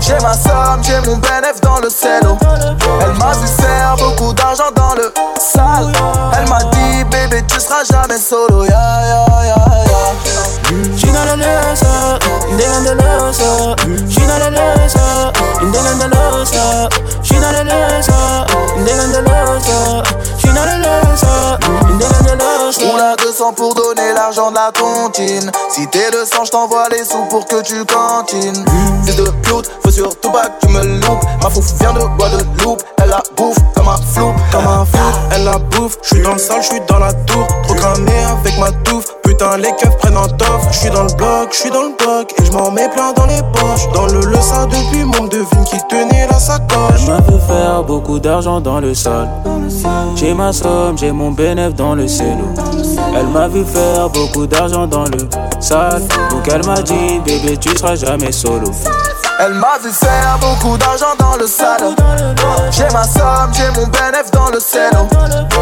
J'ai 0.00 0.18
ma 0.22 0.32
somme, 0.32 0.82
j'ai 0.82 1.00
mon 1.08 1.16
bénéf 1.16 1.60
dans 1.62 1.80
le 1.80 1.90
cello 1.90 2.38
Elle 3.00 3.14
m'a 3.18 3.32
vu 3.32 3.46
faire 3.46 3.96
beaucoup 3.98 4.32
d'argent 4.32 4.70
dans 4.74 4.94
le 4.94 5.12
sale. 5.38 5.92
Elle 6.38 6.48
m'a 6.48 6.62
dit 6.64 7.04
bébé 7.10 7.44
tu 7.46 7.60
seras 7.60 7.84
jamais 7.84 8.18
solo. 8.18 8.64
Ya 8.64 8.70
ya 8.70 9.26
ya 9.44 9.84
ya 9.84 10.44
She 10.96 11.06
not 11.12 11.28
a 11.28 11.36
loser, 11.36 12.18
they 12.56 12.66
on 12.66 12.84
the 12.84 12.94
loser. 12.94 14.10
She 14.10 14.20
not 14.26 14.40
a 14.40 15.33
loser, 15.34 15.72
they 15.72 15.78
on 15.78 15.98
the 15.98 16.08
loser. 16.12 16.88
She 17.24 17.34
not 17.38 17.54
a 17.54 17.64
loser, 17.64 18.46
on 18.94 19.12
the. 19.12 19.24
She 19.24 20.12
not 20.12 20.33
on. 20.46 20.84
On 22.82 22.96
a 22.98 23.16
200 23.16 23.52
pour 23.54 23.74
donner 23.74 24.12
l'argent 24.14 24.50
de 24.50 24.56
la 24.56 24.70
tontine. 24.72 25.50
Si 25.68 25.86
t'es 25.88 26.10
le 26.10 26.24
sang, 26.24 26.44
je 26.44 26.50
t'envoie 26.50 26.88
les 26.90 27.04
sous 27.04 27.24
pour 27.30 27.46
que 27.46 27.62
tu 27.62 27.84
cantines. 27.84 28.64
Fils 29.04 29.16
de 29.16 29.24
pute, 29.42 29.70
faut 29.82 29.90
surtout 29.90 30.30
pas 30.30 30.48
que 30.48 30.66
tu 30.66 30.72
me 30.72 30.82
loupes. 31.00 31.24
Ma 31.42 31.50
fouf 31.50 31.72
vient 31.78 31.92
de 31.92 32.00
Guadeloupe 32.00 32.82
Elle 33.02 33.10
la 33.10 33.22
bouffe 33.36 33.58
comme 33.74 33.88
un 33.88 33.96
flou, 33.96 34.32
comme 34.50 34.66
un 34.66 34.84
flou 34.84 34.98
Elle 35.34 35.44
la 35.44 35.58
bouffe, 35.58 35.98
je 36.02 36.14
suis 36.14 36.22
dans 36.22 36.32
le 36.32 36.38
sale, 36.38 36.62
je 36.62 36.68
suis 36.68 36.80
dans 36.88 36.98
la 36.98 37.12
tour. 37.12 37.46
Trop 37.64 37.74
cramé 37.74 38.12
avec 38.40 38.58
ma 38.58 38.72
touffe. 38.82 39.06
Putain 39.22 39.56
les 39.58 39.72
keufs 39.76 39.96
prennent 39.98 40.16
un 40.16 40.28
tof. 40.28 40.66
Je 40.70 40.78
suis 40.78 40.90
dans 40.90 41.04
le 41.04 41.12
bloc, 41.14 41.48
je 41.52 41.56
suis 41.56 41.70
dans 41.70 41.82
le 41.84 41.96
bloc. 41.96 42.32
Et 42.38 42.44
je 42.44 42.52
m'en 42.52 42.70
mets 42.70 42.88
plein 42.88 43.12
dans 43.12 43.26
les 43.26 43.42
poches. 43.52 43.88
Dans 43.94 44.06
le 44.06 44.20
le 44.20 44.40
ça 44.40 44.66
depuis 44.66 45.04
mon 45.04 45.26
devine 45.26 45.64
qui 45.64 45.78
tenait 45.88 46.26
la 46.30 46.38
sacoche. 46.38 47.02
Elle 47.06 47.14
m'a 47.14 47.22
fait 47.22 47.46
faire 47.46 47.82
beaucoup 47.84 48.18
d'argent 48.18 48.60
dans 48.60 48.80
le 48.80 48.94
sol. 48.94 49.28
J'ai 50.16 50.33
ma 50.34 50.52
somme, 50.52 50.98
j'ai 50.98 51.12
mon 51.12 51.30
bénéf 51.30 51.74
dans 51.74 51.94
le 51.94 52.08
cello 52.08 52.48
Elle 53.16 53.26
m'a 53.28 53.48
vu 53.48 53.64
faire 53.64 54.08
beaucoup 54.10 54.46
d'argent 54.46 54.86
dans 54.86 55.04
le 55.04 55.28
sale 55.60 56.02
Donc 56.30 56.48
elle 56.52 56.64
m'a 56.66 56.82
dit 56.82 57.20
bébé 57.24 57.56
tu 57.56 57.76
seras 57.76 57.94
jamais 57.94 58.32
solo. 58.32 58.70
Elle 59.40 59.54
m'a 59.54 59.78
vu 59.82 59.90
faire 59.90 60.38
beaucoup 60.40 60.76
d'argent 60.76 61.14
dans 61.18 61.36
le 61.36 61.46
sale 61.46 61.94
J'ai 62.70 62.88
ma 62.92 63.04
somme, 63.04 63.52
j'ai 63.52 63.68
mon 63.80 63.86
bénéf 63.86 64.30
dans 64.32 64.50
le 64.50 64.60
cello 64.60 65.08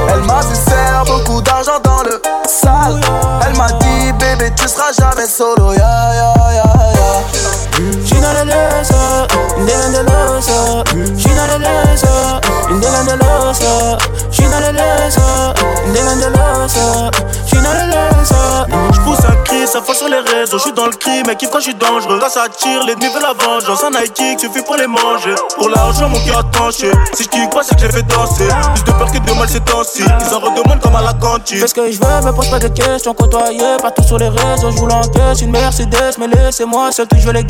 Elle 0.08 0.20
m'a 0.22 0.40
vu 0.40 0.54
faire 0.54 1.04
beaucoup 1.06 1.40
d'argent 1.40 1.80
dans 1.82 2.02
le 2.02 2.20
sale 2.46 3.00
Elle 3.46 3.56
m'a 3.56 3.68
dit 3.72 4.12
bébé 4.18 4.52
tu 4.56 4.68
seras 4.68 4.92
jamais 4.92 5.26
solo. 5.26 5.72
Ya 5.72 6.14
ya 6.14 6.34
ya 6.54 7.61
She 8.04 8.20
not 8.20 8.36
a 8.36 8.44
loser, 8.44 9.26
on 9.58 9.92
the 9.92 10.02
loser. 10.04 10.84
She 11.18 11.28
not 11.34 11.50
a 11.50 11.58
loser, 11.58 12.40
they 12.80 12.88
on 12.88 13.06
the 13.06 13.16
loser. 13.16 13.98
She 14.30 14.44
not 14.44 14.62
a 14.62 14.72
loser, 14.72 15.54
they 15.92 16.02
on 16.02 16.18
the 16.20 16.30
loser. 16.30 17.10
She 17.46 17.56
not 17.56 17.76
a 17.76 17.86
loser. 17.86 18.66
J'pousse 18.92 19.24
un 19.24 19.36
cri, 19.44 19.66
ça 19.66 19.80
fois 19.80 19.94
sur 19.94 20.08
les 20.08 20.20
réseaux. 20.20 20.58
J'suis 20.58 20.72
dans 20.72 20.86
le 20.86 20.92
crime, 20.92 21.24
mais 21.26 21.36
kiffe 21.36 21.50
quand 21.50 21.60
j'suis 21.60 21.74
dangereux. 21.74 22.18
Quand 22.20 22.28
ça 22.28 22.46
tire, 22.48 22.84
l'ennemi 22.84 23.06
veut 23.12 23.20
la 23.20 23.32
vengeance. 23.32 23.82
Un 23.84 23.90
Nike 23.90 24.40
suffit 24.40 24.62
pour 24.62 24.76
les 24.76 24.86
manger. 24.86 25.34
Pour 25.56 25.68
l'argent, 25.68 26.08
mon 26.08 26.18
cœur 26.20 26.48
tranché. 26.50 26.90
Si 27.14 27.24
j'kick 27.24 27.50
pas, 27.50 27.62
c'est 27.62 27.74
que 27.74 27.82
j'ai 27.82 27.90
fait 27.90 28.02
danser. 28.02 28.48
Plus 28.74 28.84
de 28.84 28.92
peur 28.92 29.10
que 29.10 29.18
de 29.18 29.32
mal 29.38 29.48
ces 29.48 29.60
temps-ci. 29.60 30.02
Ils 30.02 30.34
en 30.34 30.38
redemandent 30.40 30.80
comme 30.80 30.96
à 30.96 31.02
la 31.02 31.14
cantine. 31.14 31.58
Fais 31.58 31.66
ce 31.66 31.74
que 31.74 31.90
je 31.90 31.98
veux, 31.98 32.26
me 32.26 32.32
pose 32.32 32.48
pas 32.50 32.58
de 32.58 32.68
questions. 32.68 33.14
Côtoyé 33.14 33.76
partout 33.80 34.02
sur 34.02 34.18
les 34.18 34.28
réseaux, 34.28 34.70
je 34.70 34.76
vous 34.76 34.86
l'encaisse. 34.86 35.40
Une 35.40 35.50
Mercedes, 35.50 36.16
mais 36.18 36.28
laissez-moi 36.28 36.92
seul, 36.92 37.06
tout 37.08 37.16
je 37.18 37.26
veux 37.26 37.32
les 37.32 37.44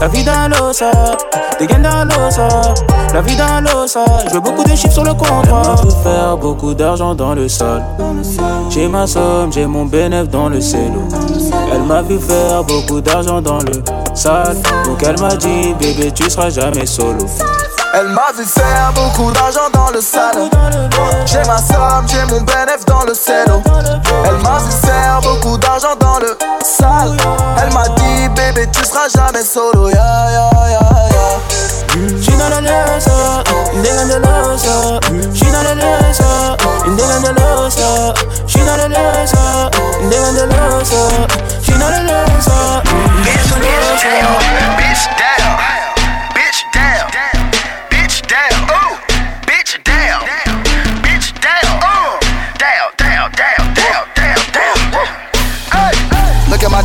La 0.00 0.06
vie 0.06 0.22
dans 0.22 0.48
l'osa, 0.48 0.90
des 1.58 1.66
gains 1.66 1.80
dans 1.80 2.04
l'osa. 2.04 2.48
La 3.12 3.20
vie 3.20 3.36
dans 3.36 3.60
l'osa, 3.64 4.04
je 4.28 4.34
veux 4.34 4.40
beaucoup 4.40 4.62
de 4.62 4.76
chiffres 4.76 4.92
sur 4.92 5.02
le 5.02 5.12
compte. 5.12 5.48
M'a 5.48 5.76
fait 5.76 6.02
faire 6.02 6.36
beaucoup 6.36 6.72
d'argent 6.72 7.14
dans 7.16 7.34
le 7.34 7.48
sol. 7.48 7.82
J'ai 8.70 8.86
ma 8.86 9.06
somme, 9.06 9.52
j'ai 9.52 9.66
mon 9.66 9.86
bénéf 9.86 10.28
dans 10.28 10.48
le 10.48 10.60
cello. 10.60 11.02
Elle 11.72 11.82
m'a 11.82 12.02
vu 12.02 12.18
faire 12.18 12.62
beaucoup 12.62 13.00
d'argent 13.00 13.40
dans 13.40 13.58
le 13.58 13.82
sale. 14.14 14.56
Donc 14.84 15.02
elle 15.02 15.18
m'a 15.20 15.34
dit, 15.34 15.74
bébé, 15.80 16.12
tu 16.12 16.30
seras 16.30 16.50
jamais 16.50 16.86
solo. 16.86 17.26
Elle 17.94 18.08
m'a 18.08 18.32
vu 18.36 18.44
faire 18.44 18.92
beaucoup 18.94 19.32
d'argent 19.32 19.70
dans 19.72 19.90
le 19.90 20.00
sale 20.00 20.50
J'ai 21.26 21.42
ma 21.46 21.56
somme, 21.56 22.06
j'ai 22.06 22.24
mon 22.32 22.42
bénéf 22.42 22.84
dans 22.86 23.04
le 23.04 23.14
cello 23.14 23.62
Elle 24.24 24.36
m'a 24.42 24.58
vu 24.58 24.70
faire 24.84 25.20
beaucoup 25.22 25.56
d'argent 25.58 25.96
dans 25.98 26.18
le 26.18 26.36
sale 26.62 27.16
Elle 27.62 27.72
m'a 27.72 27.88
dit 27.88 28.28
bébé 28.36 28.68
tu 28.72 28.84
seras 28.84 29.08
jamais 29.08 29.42
solo 29.42 29.88
Ya 29.88 29.96
ya 29.96 30.50
ya 30.68 30.80
ya 31.12 31.28
She 32.22 32.30
not 32.36 32.52
a 32.52 32.60
loser, 32.60 33.42
they 33.82 33.90
on 33.98 34.06
the 34.06 34.20
loser. 34.22 35.00
She 35.34 35.50
not 35.50 35.66
a 35.66 35.74
loser, 35.74 36.54
they 36.94 37.10
on 37.10 37.22
the 37.22 37.32
loser. 37.34 38.14
She 38.46 38.60
not 38.62 38.78
a 38.78 38.86
loser, 38.86 39.70
they 40.08 40.18
on 40.22 40.34
the 40.36 40.46
loser. 40.46 41.26
She 41.60 41.72
not 41.72 41.90
a 41.90 42.00
loser, 42.06 42.82
they 43.24 43.34
on 43.34 43.58
the 43.58 43.66
loser. 43.66 44.28
Bitch, 44.78 45.27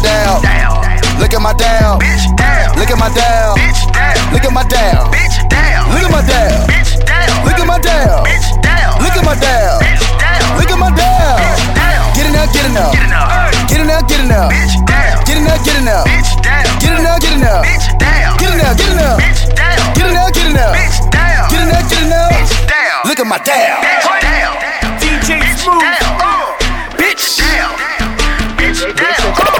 down. 0.03 0.43
Look 1.17 1.33
at 1.33 1.41
my 1.41 1.53
down. 1.55 1.99
Look 2.75 2.91
at 2.91 2.99
my 2.99 3.09
down. 3.15 3.55
Look 4.33 4.43
at 4.43 4.51
my 4.51 4.63
down. 4.67 5.07
Look 5.89 6.03
at 6.03 6.11
my 6.11 6.21
down. 6.21 6.67
Look 7.47 7.57
at 7.57 7.65
my 7.65 7.79
down. 7.79 8.23
Look 9.01 9.15
at 9.15 9.23
my 9.23 9.35
down. 9.39 9.79
Look 10.59 10.69
at 10.69 10.77
my 10.77 10.91
down. 10.91 11.39
Get 12.13 12.27
it 12.27 12.33
now, 12.35 12.45
get 12.51 12.65
it 12.65 12.73
now. 12.73 12.91
Get 13.69 13.79
in 13.79 13.87
now, 13.87 14.01
get 14.01 14.19
it 14.19 14.27
now. 14.27 14.49
Get 15.25 15.37
in 15.37 15.43
now, 15.47 15.57
get 15.63 15.75
it 15.77 15.83
now. 15.83 16.03
Get 16.79 16.91
in 16.93 17.03
now, 17.03 17.17
get 17.17 17.31
it 17.31 17.39
now. 17.39 17.61
Get 18.37 18.51
in 18.51 18.57
now, 18.59 18.73
get 18.75 18.89
it 18.89 18.95
now. 18.95 19.17
Get 19.95 20.05
in 20.05 20.13
now, 20.13 20.29
get 20.29 20.47
it 20.47 20.53
now. 20.53 20.73
Get 21.49 21.61
in 21.61 21.67
now, 21.71 21.81
get 21.87 22.01
it 22.01 22.09
now. 22.09 22.33
Look 23.05 23.19
at 23.19 23.27
my 23.27 23.37
down. 23.39 23.81
DJ 24.99 25.41
Smooth. 25.57 25.83
Bitch 26.97 27.39
down. 27.39 27.71
Bitch 28.57 28.81
down. 28.95 29.52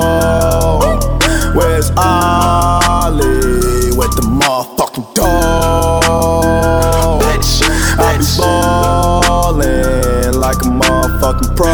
Where's 1.55 1.91
Ollie 1.97 3.95
with 3.97 4.13
the 4.17 4.23
motherfucking 4.27 5.07
dog? 5.15 6.03
I 7.99 8.19
be 8.19 8.25
ballin' 8.41 10.35
like 10.41 10.57
a 10.57 10.65
motherfucking 10.65 11.55
pro. 11.55 11.71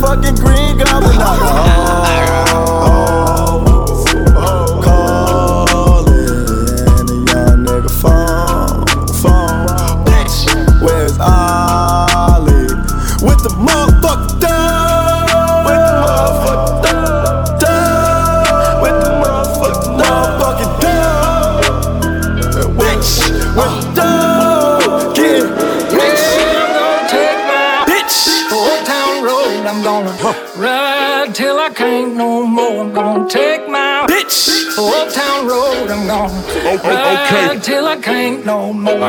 Fucking 0.03 0.42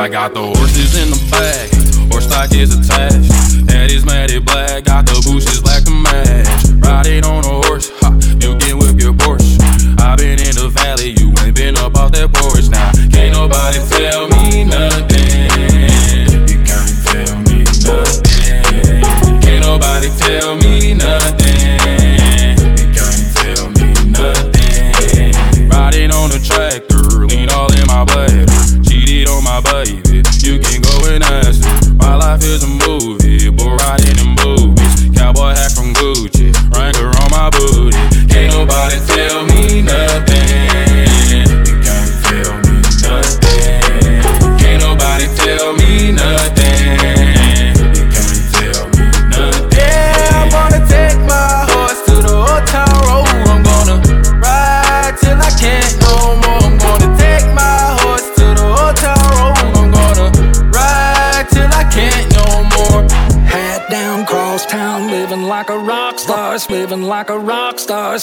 I 0.05 0.07
got 0.07 0.35
the 0.35 0.39
horses 0.39 0.93
in 1.01 1.09
the 1.09 1.17
back, 1.33 1.65
horse 2.13 2.29
stock 2.29 2.53
is 2.53 2.77
attached. 2.77 3.25
Head 3.71 3.89
is 3.89 4.05
matted 4.05 4.45
black, 4.45 4.83
got 4.83 5.07
the 5.07 5.17
bushes 5.25 5.54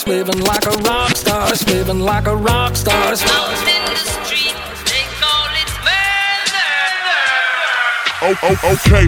rock 0.03 0.09
living 0.09 0.41
like 0.45 0.67
a 0.67 0.71
rock 0.83 1.17
star, 1.17 1.49
living 1.67 2.01
like 2.01 2.27
a 2.27 2.37
rock 2.37 2.77
star. 2.77 2.95
Out 2.95 3.13
in 3.13 3.17
the 3.85 3.97
streets, 3.97 4.83
they 4.91 5.05
call 5.21 5.47
it 5.63 5.71
weather. 5.85 6.73
Oh, 8.23 8.37
oh, 8.43 8.73
okay. 8.73 9.07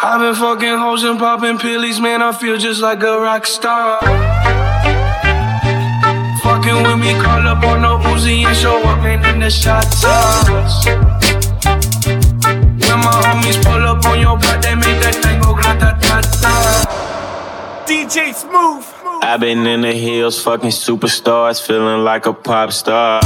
I've 0.00 0.20
been 0.20 0.34
fucking 0.34 0.78
hoes 0.78 1.02
and 1.02 1.18
popping 1.18 1.58
pillies, 1.58 1.98
man. 2.00 2.22
I 2.22 2.30
feel 2.32 2.56
just 2.56 2.80
like 2.80 3.02
a 3.02 3.20
rock 3.20 3.46
star. 3.46 3.98
Fucking 6.42 6.82
with 6.84 6.98
me, 6.98 7.14
call 7.20 7.46
up 7.46 7.64
on 7.64 7.82
no 7.82 7.98
Uzi 7.98 8.44
and 8.44 8.56
show 8.56 8.80
up, 8.84 9.02
man, 9.02 9.24
in 9.34 9.40
the 9.40 9.50
shot 9.50 9.82
toss. 10.00 10.86
When 10.86 11.00
my 13.00 13.22
homies 13.26 13.58
pull 13.64 13.86
up 13.86 14.04
on 14.04 14.20
your 14.20 14.38
block, 14.38 14.62
they 14.62 14.74
make 14.74 15.00
that 15.02 15.14
thing 15.22 15.40
go 15.40 15.54
grata 15.54 15.96
ta 16.00 16.20
ta. 16.20 17.07
DJ 17.88 18.34
Smooth. 18.34 18.84
I've 19.22 19.40
been 19.40 19.66
in 19.66 19.80
the 19.80 19.94
hills, 19.94 20.38
fucking 20.42 20.68
superstars, 20.68 21.66
feeling 21.66 22.04
like 22.04 22.26
a 22.26 22.34
pop 22.34 22.70
star. 22.70 23.22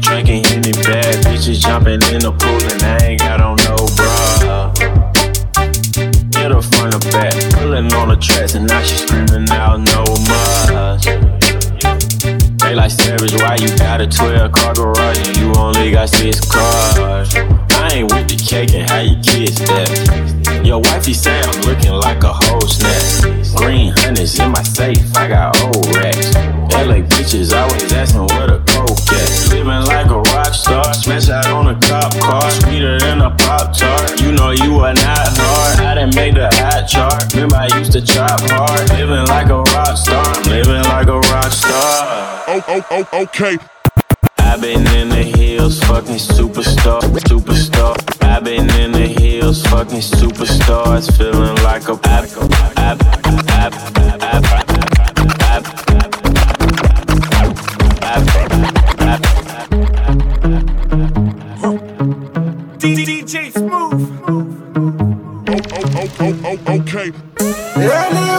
Drinking 0.00 0.42
Henny 0.42 0.72
bad 0.82 1.22
bitches 1.24 1.60
jumping 1.60 2.02
in 2.10 2.18
the 2.18 2.34
pool 2.36 2.62
and 2.72 2.82
I 2.82 3.06
ain't 3.06 3.20
got 3.20 3.40
on 3.40 3.58
no 3.62 3.76
bra. 3.94 4.72
Hit 6.34 6.50
her 6.50 6.62
front 6.62 6.96
or 6.96 7.10
back, 7.12 7.32
pulling 7.54 7.92
on 7.92 8.08
the 8.08 8.16
tracks 8.20 8.56
and 8.56 8.66
now 8.66 8.82
she 8.82 8.96
screaming 8.96 9.48
out 9.50 9.78
no 9.78 10.02
more. 10.26 10.98
They 12.58 12.74
like 12.74 12.90
savage. 12.90 13.34
Why 13.34 13.54
you 13.60 13.68
got 13.78 14.00
a 14.00 14.08
12 14.08 14.50
car 14.50 14.74
garage 14.74 15.28
and 15.28 15.36
you 15.36 15.52
only 15.54 15.92
got 15.92 16.08
six 16.08 16.40
cars? 16.40 17.36
I 17.36 17.88
ain't 17.92 18.12
with 18.12 18.26
the 18.26 18.36
cake 18.36 18.74
and 18.74 18.90
how 18.90 18.98
you 18.98 19.14
kids 19.22 19.60
that. 19.60 20.33
Your 20.64 20.80
wifey 20.80 21.12
say 21.12 21.40
I'm 21.40 21.60
looking 21.60 21.92
like 21.92 22.24
a 22.24 22.32
whole 22.32 22.60
snack. 22.62 23.22
Green 23.54 23.92
honey's 23.98 24.38
in 24.40 24.50
my 24.50 24.62
safe, 24.62 25.14
I 25.14 25.28
got 25.28 25.60
old 25.62 25.94
racks. 25.94 26.34
LA 26.72 27.04
bitches 27.04 27.52
always 27.52 27.92
asking 27.92 28.26
where 28.32 28.46
the 28.48 28.58
coke 28.72 28.96
at. 29.12 29.52
Living 29.52 29.84
like 29.84 30.06
a 30.06 30.20
rock 30.32 30.54
star, 30.54 30.94
smash 30.94 31.28
out 31.28 31.46
on 31.46 31.68
a 31.68 31.78
cop 31.80 32.18
car, 32.18 32.50
sweeter 32.50 32.98
than 32.98 33.20
a 33.20 33.30
pop 33.36 33.76
tart. 33.76 34.18
You 34.22 34.32
know 34.32 34.52
you 34.52 34.80
are 34.80 34.94
not 34.94 35.28
hard. 35.36 35.80
I 35.80 35.94
didn't 35.96 36.14
make 36.16 36.34
the 36.34 36.48
hot 36.50 36.88
chart. 36.88 37.32
Remember 37.34 37.56
I 37.56 37.78
used 37.78 37.92
to 37.92 38.00
chop 38.00 38.40
hard. 38.50 38.88
Living 38.90 39.26
like 39.26 39.50
a 39.50 39.60
rock 39.60 39.96
star, 39.98 40.24
I'm 40.24 40.42
living 40.44 40.82
like 40.84 41.08
a 41.08 41.20
rock 41.20 41.52
star. 41.52 42.42
Oh, 42.48 42.64
oh, 42.68 42.86
oh, 42.90 43.22
okay. 43.24 43.58
I've 44.38 44.62
been 44.62 44.86
in 44.96 45.10
the 45.10 45.22
hills, 45.22 45.78
fucking 45.84 46.16
superstar, 46.16 47.00
superstar. 47.28 47.96
I've 48.22 48.44
been 48.44 48.68
in 48.80 48.92
the 48.92 49.13
models, 49.54 49.66
fucking 49.66 50.00
superstars, 50.00 51.16
feeling 51.16 51.56
like 51.62 51.88
a 51.88 51.98
app. 52.08 52.98
DJ 62.78 63.50
Smooth. 63.52 64.24
Okay. 66.68 67.12
Yeah. 67.76 68.33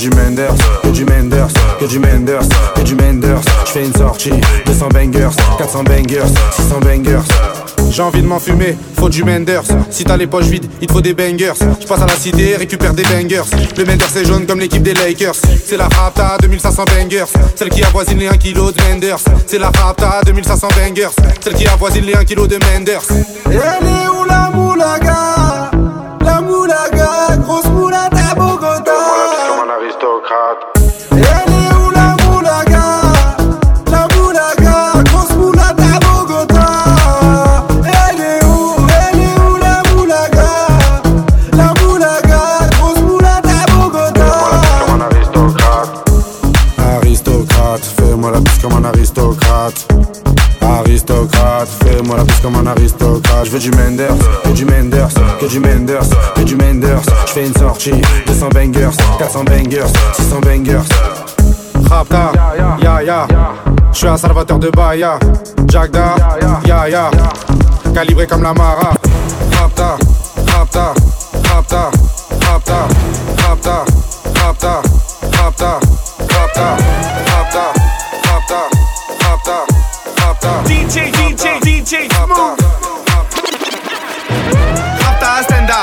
Du 0.00 0.08
Menders, 0.16 0.54
que 0.82 0.88
du 0.88 1.04
Menders, 1.04 1.48
que 1.78 1.84
du 1.84 1.98
Menders, 1.98 2.48
que 2.74 2.80
du 2.80 2.94
Menders. 2.94 3.42
Je 3.66 3.70
fais 3.70 3.84
une 3.84 3.92
sortie, 3.92 4.32
200 4.64 4.88
bangers, 4.88 5.28
400 5.58 5.82
bangers, 5.84 6.22
600 6.56 6.80
bangers. 6.80 7.20
J'ai 7.90 8.00
envie 8.00 8.22
de 8.22 8.26
m'enfumer, 8.26 8.78
faut 8.96 9.10
du 9.10 9.24
Menders. 9.24 9.64
Si 9.90 10.04
t'as 10.04 10.16
les 10.16 10.26
poches 10.26 10.46
vides, 10.46 10.70
il 10.80 10.86
te 10.86 10.92
faut 10.92 11.02
des 11.02 11.12
bangers. 11.12 11.52
Je 11.82 11.86
passe 11.86 12.00
à 12.00 12.06
la 12.06 12.14
cité, 12.14 12.56
récupère 12.56 12.94
des 12.94 13.02
bangers. 13.02 13.42
Le 13.76 13.84
Menders 13.84 14.16
est 14.16 14.24
jaune 14.24 14.46
comme 14.46 14.60
l'équipe 14.60 14.82
des 14.82 14.94
Lakers. 14.94 15.36
C'est 15.66 15.76
la 15.76 15.88
Rapta 15.88 16.38
2500 16.40 16.84
bangers. 16.96 17.24
Celle 17.54 17.68
qui 17.68 17.84
avoisine 17.84 18.18
les 18.20 18.28
1 18.28 18.38
kg 18.38 18.72
de 18.72 18.82
Menders. 18.90 19.20
C'est 19.46 19.58
la 19.58 19.70
Rapta 19.70 20.22
2500 20.24 20.68
bangers. 20.78 21.10
Celle 21.44 21.54
qui 21.54 21.66
avoisine 21.66 22.06
les 22.06 22.14
1 22.14 22.24
kg 22.24 22.46
de 22.46 22.58
Menders. 22.72 23.02
Elle 23.50 23.56
est 23.56 24.08
où 24.08 24.24
la 24.24 24.50
moulaga? 24.54 25.70
Comme 52.42 52.56
un 52.56 52.66
aristocrate. 52.66 53.44
Je 53.44 53.50
veux 53.50 53.58
du 53.58 53.70
Menders, 53.70 54.16
que 54.44 54.50
du 54.50 54.64
Menders, 54.64 55.08
que 55.40 55.46
du 55.46 55.60
Menders, 55.60 56.08
que 56.34 56.42
du 56.42 56.56
Menders. 56.56 57.02
Je 57.26 57.32
fais 57.32 57.46
une 57.46 57.54
sortie, 57.54 58.00
200 58.26 58.48
bangers, 58.48 58.90
400 59.18 59.44
bangers, 59.44 59.86
600 60.14 60.40
bangers. 60.40 60.88
Rapta, 61.88 62.32
ya 62.82 63.02
ya. 63.02 63.26
Je 63.92 63.98
suis 63.98 64.06
un 64.08 64.16
salvateur 64.16 64.58
de 64.58 64.70
Bahia. 64.70 65.18
Jagda, 65.68 66.14
ya 66.66 66.88
ya. 66.88 67.10
Calibré 67.94 68.26
comme 68.26 68.42
la 68.42 68.54
Mara. 68.54 68.92
Rapta, 69.58 69.96
rapta, 70.54 70.94
rapta, 71.48 71.90
rapta, 72.40 72.86
rapta, 73.38 73.84
rapta, 74.36 74.82
rapta, 74.82 74.82
rapta, 75.32 75.80
rapta, 76.28 76.76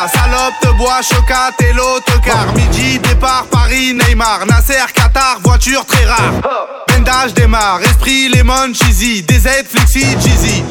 Salope, 0.07 0.53
te 0.61 0.67
bois, 0.77 1.01
chocat 1.01 1.51
et 1.59 1.73
l'autocar. 1.73 2.53
Midi, 2.55 2.99
départ, 2.99 3.45
Paris, 3.51 3.93
Neymar. 3.93 4.45
Nasser, 4.45 4.85
Qatar, 4.93 5.39
voiture 5.43 5.85
très 5.85 6.05
rare. 6.05 6.33
Bendage 6.87 7.33
démarre, 7.33 7.81
esprit, 7.83 8.29
lemon, 8.29 8.73
cheesy. 8.73 9.23
DZ, 9.23 9.65
flexi, 9.69 10.05
cheesy. 10.21 10.63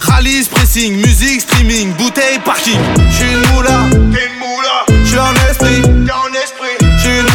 Rallye, 0.00 0.44
pressing, 0.50 0.96
musique, 0.96 1.40
streaming, 1.40 1.92
bouteille, 1.94 2.38
parking. 2.44 2.78
J'suis 3.10 3.32
une 3.32 3.54
moula, 3.54 3.78
t'es 3.90 4.26
une 4.26 4.38
moula. 4.38 4.84
J'suis 5.04 5.18
en 5.18 5.34
esprit, 5.50 5.82
t'es 5.82 6.12
en 6.12 6.32
esprit. 6.34 6.76
J'suis 6.98 7.20
une 7.20 7.33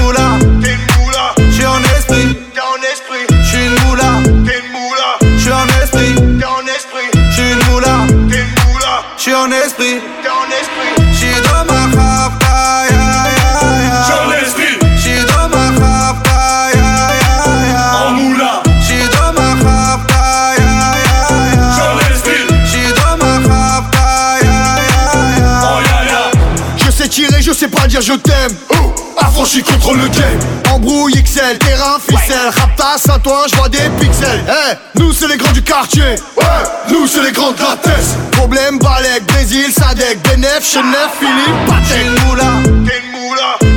dire 27.99 28.13
je 28.13 28.19
t'aime. 28.19 28.55
Oh, 28.71 28.93
affranchi 29.17 29.61
contre 29.63 29.93
le 29.93 30.07
game. 30.07 30.39
Embrouille 30.71 31.21
XL, 31.23 31.57
terrain, 31.59 31.97
ficelle. 31.99 32.49
Raptas 32.55 33.13
à 33.13 33.19
toi, 33.19 33.45
je 33.49 33.55
vois 33.55 33.69
des 33.69 33.89
pixels. 33.99 34.43
Eh, 34.47 34.99
nous 34.99 35.11
c'est 35.13 35.27
les 35.27 35.37
grands 35.37 35.51
du 35.51 35.61
quartier. 35.61 36.03
Ouais, 36.37 36.45
nous 36.89 37.07
c'est 37.07 37.23
les 37.23 37.31
grands 37.31 37.51
de 37.51 37.59
la 37.61 37.75
tête. 37.77 38.31
Problème, 38.31 38.79
Balek, 38.79 39.25
Brésil, 39.27 39.71
Sadek, 39.71 40.19
Benef, 40.23 40.63
Chenef, 40.63 41.09
Philippe, 41.19 41.65
Patek. 41.67 42.05
une 42.05 42.27
moula, 42.27 42.43
t'es 42.85 43.01
une 43.03 43.21
moula. 43.21 43.68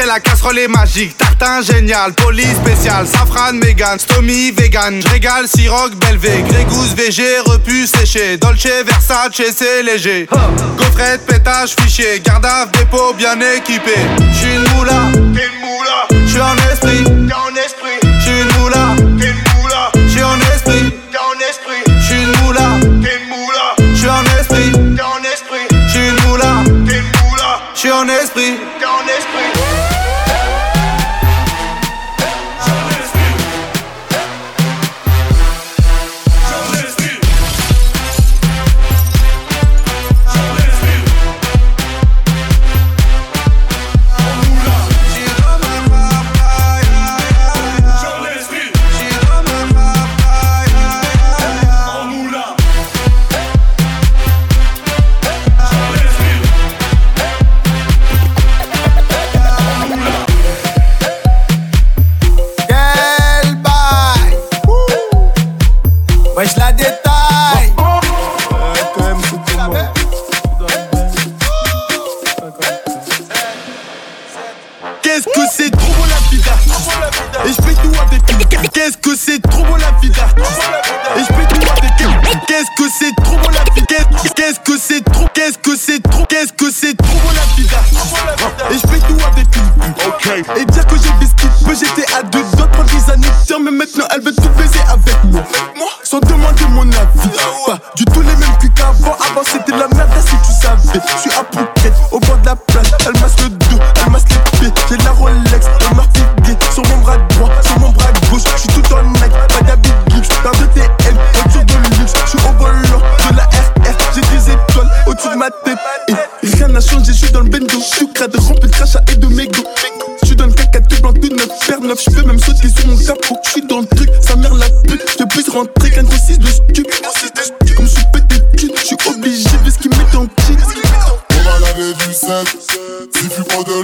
Repu, 0.00 0.06
la 0.06 0.20
casserole 0.20 0.58
est 0.58 0.68
magique. 0.68 1.16
Tartin 1.16 1.62
génial, 1.62 2.12
police 2.14 2.56
spécial, 2.56 3.06
safran, 3.06 3.52
mégan, 3.54 3.98
stomy, 3.98 4.50
vegan. 4.52 5.00
J'régale, 5.00 5.46
siroc, 5.48 5.94
belvé, 5.96 6.42
grégousse, 6.48 6.94
VG, 6.94 7.40
repu, 7.44 7.86
séché. 7.86 8.36
Dolce, 8.36 8.66
Versace, 8.86 9.42
c'est 9.56 9.82
léger. 9.82 10.28
Gaufrette, 10.78 11.26
pétage, 11.26 11.74
fichier, 11.80 12.20
garde 12.20 12.46
à 12.46 12.66
dépôt 12.66 13.14
bien 13.16 13.38
équipé. 13.56 13.94
J'suis 14.32 14.54
une 14.54 14.76
moula, 14.76 15.00
t'es 15.34 15.46
une 15.46 15.60
moula. 15.60 16.26
J'suis 16.26 16.40
en 16.40 16.56
esprit, 16.70 17.04
t'es 17.04 17.34
en 17.34 17.54
esprit. 17.54 18.18
J'suis 18.20 18.40
une 18.40 18.60
moula, 18.60 18.86
t'es 19.18 19.26
une 19.26 19.34
moula. 19.34 19.49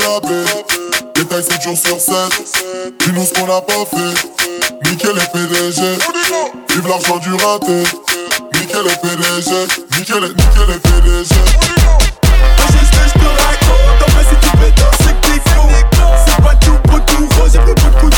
La 0.07 0.21
paix. 0.21 0.45
Détail 1.14 1.42
7 1.42 1.62
jours 1.62 1.77
sur 1.77 2.01
7. 2.01 2.14
Dis-nous 3.01 3.25
ce 3.25 3.33
qu'on 3.35 3.45
a 3.45 3.61
pas 3.61 3.85
fait. 3.90 4.90
Nickel 4.90 5.14
les 5.14 5.27
PDG. 5.33 5.83
Vive 6.71 6.88
l'argent 6.88 7.19
du 7.19 7.33
raté. 7.35 7.83
Nickel 8.55 8.85
les 8.85 8.97
PDG. 8.97 9.51
Nickel 9.99 10.23
les, 10.23 10.29
nickel 10.29 10.66
les 10.69 10.79
PDG. 10.79 11.35
Que 12.66 13.03
je 13.03 13.12
te 13.12 13.27
raconte, 13.27 14.01
en 14.03 14.11
vrai 14.12 14.25
si 14.29 14.37
tu 14.40 14.51
fais 14.59 14.73
danser 14.73 15.12
que 15.21 15.27
t'es 15.27 15.40
C'est 16.27 16.42
pas 16.42 16.55
tout 16.57 16.79
beau, 16.88 16.99
tout 17.07 17.29
rose, 17.40 17.55
y'a 17.55 17.61
plus 17.61 17.75
beaucoup 17.75 18.11
de 18.11 18.15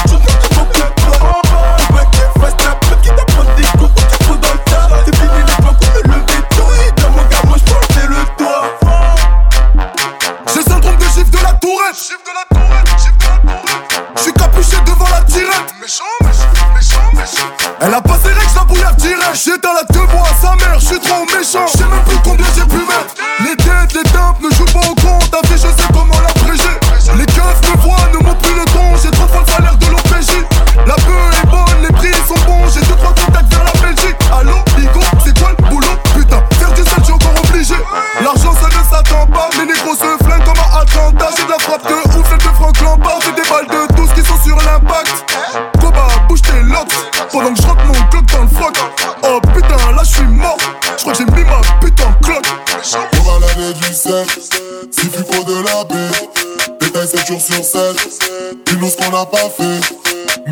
qu'on 58.98 59.14
a 59.16 59.26
pas 59.26 59.48
fait. 59.48 59.80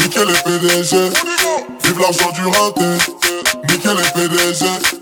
Nickel 0.00 0.28
les 0.28 0.58
PDG. 0.58 0.96
Vive 1.84 2.00
l'argent 2.00 2.30
du 2.32 2.46
raté. 2.46 2.80
Nickel 3.68 3.96
les 3.96 4.28
PDG. 4.28 4.95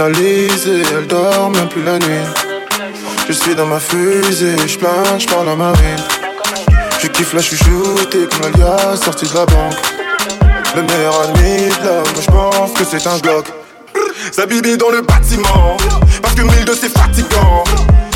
Kiffe 0.00 0.08
m'analyser, 0.08 0.82
elle 0.96 1.06
dort 1.06 1.50
même 1.50 1.68
plus 1.68 1.82
la 1.82 1.98
nuit. 1.98 2.24
Je 3.28 3.32
suis 3.34 3.54
dans 3.54 3.66
ma 3.66 3.78
fusée, 3.78 4.56
je 4.62 4.68
je 4.68 4.78
parle 5.26 5.48
à 5.48 5.54
marine. 5.54 6.02
Je 7.02 7.06
kiffe 7.08 7.34
la 7.34 7.42
chouchoutée 7.42 8.26
comme 8.30 8.46
Alia 8.46 8.96
sorti 8.96 9.26
de 9.26 9.34
la 9.34 9.44
banque. 9.44 9.74
Le 10.74 10.82
meilleur 10.84 11.20
ami 11.28 11.68
de 11.68 11.84
l'homme, 11.84 12.04
je 12.18 12.30
pense 12.30 12.72
que 12.72 12.84
c'est 12.84 13.06
un 13.06 13.18
Glock. 13.18 13.46
Sa 14.32 14.46
bibi 14.46 14.78
dans 14.78 14.88
le 14.88 15.02
bâtiment, 15.02 15.76
parce 16.22 16.34
que 16.34 16.42
1002 16.42 16.74
c'est 16.74 16.96
fatigant. 16.96 17.64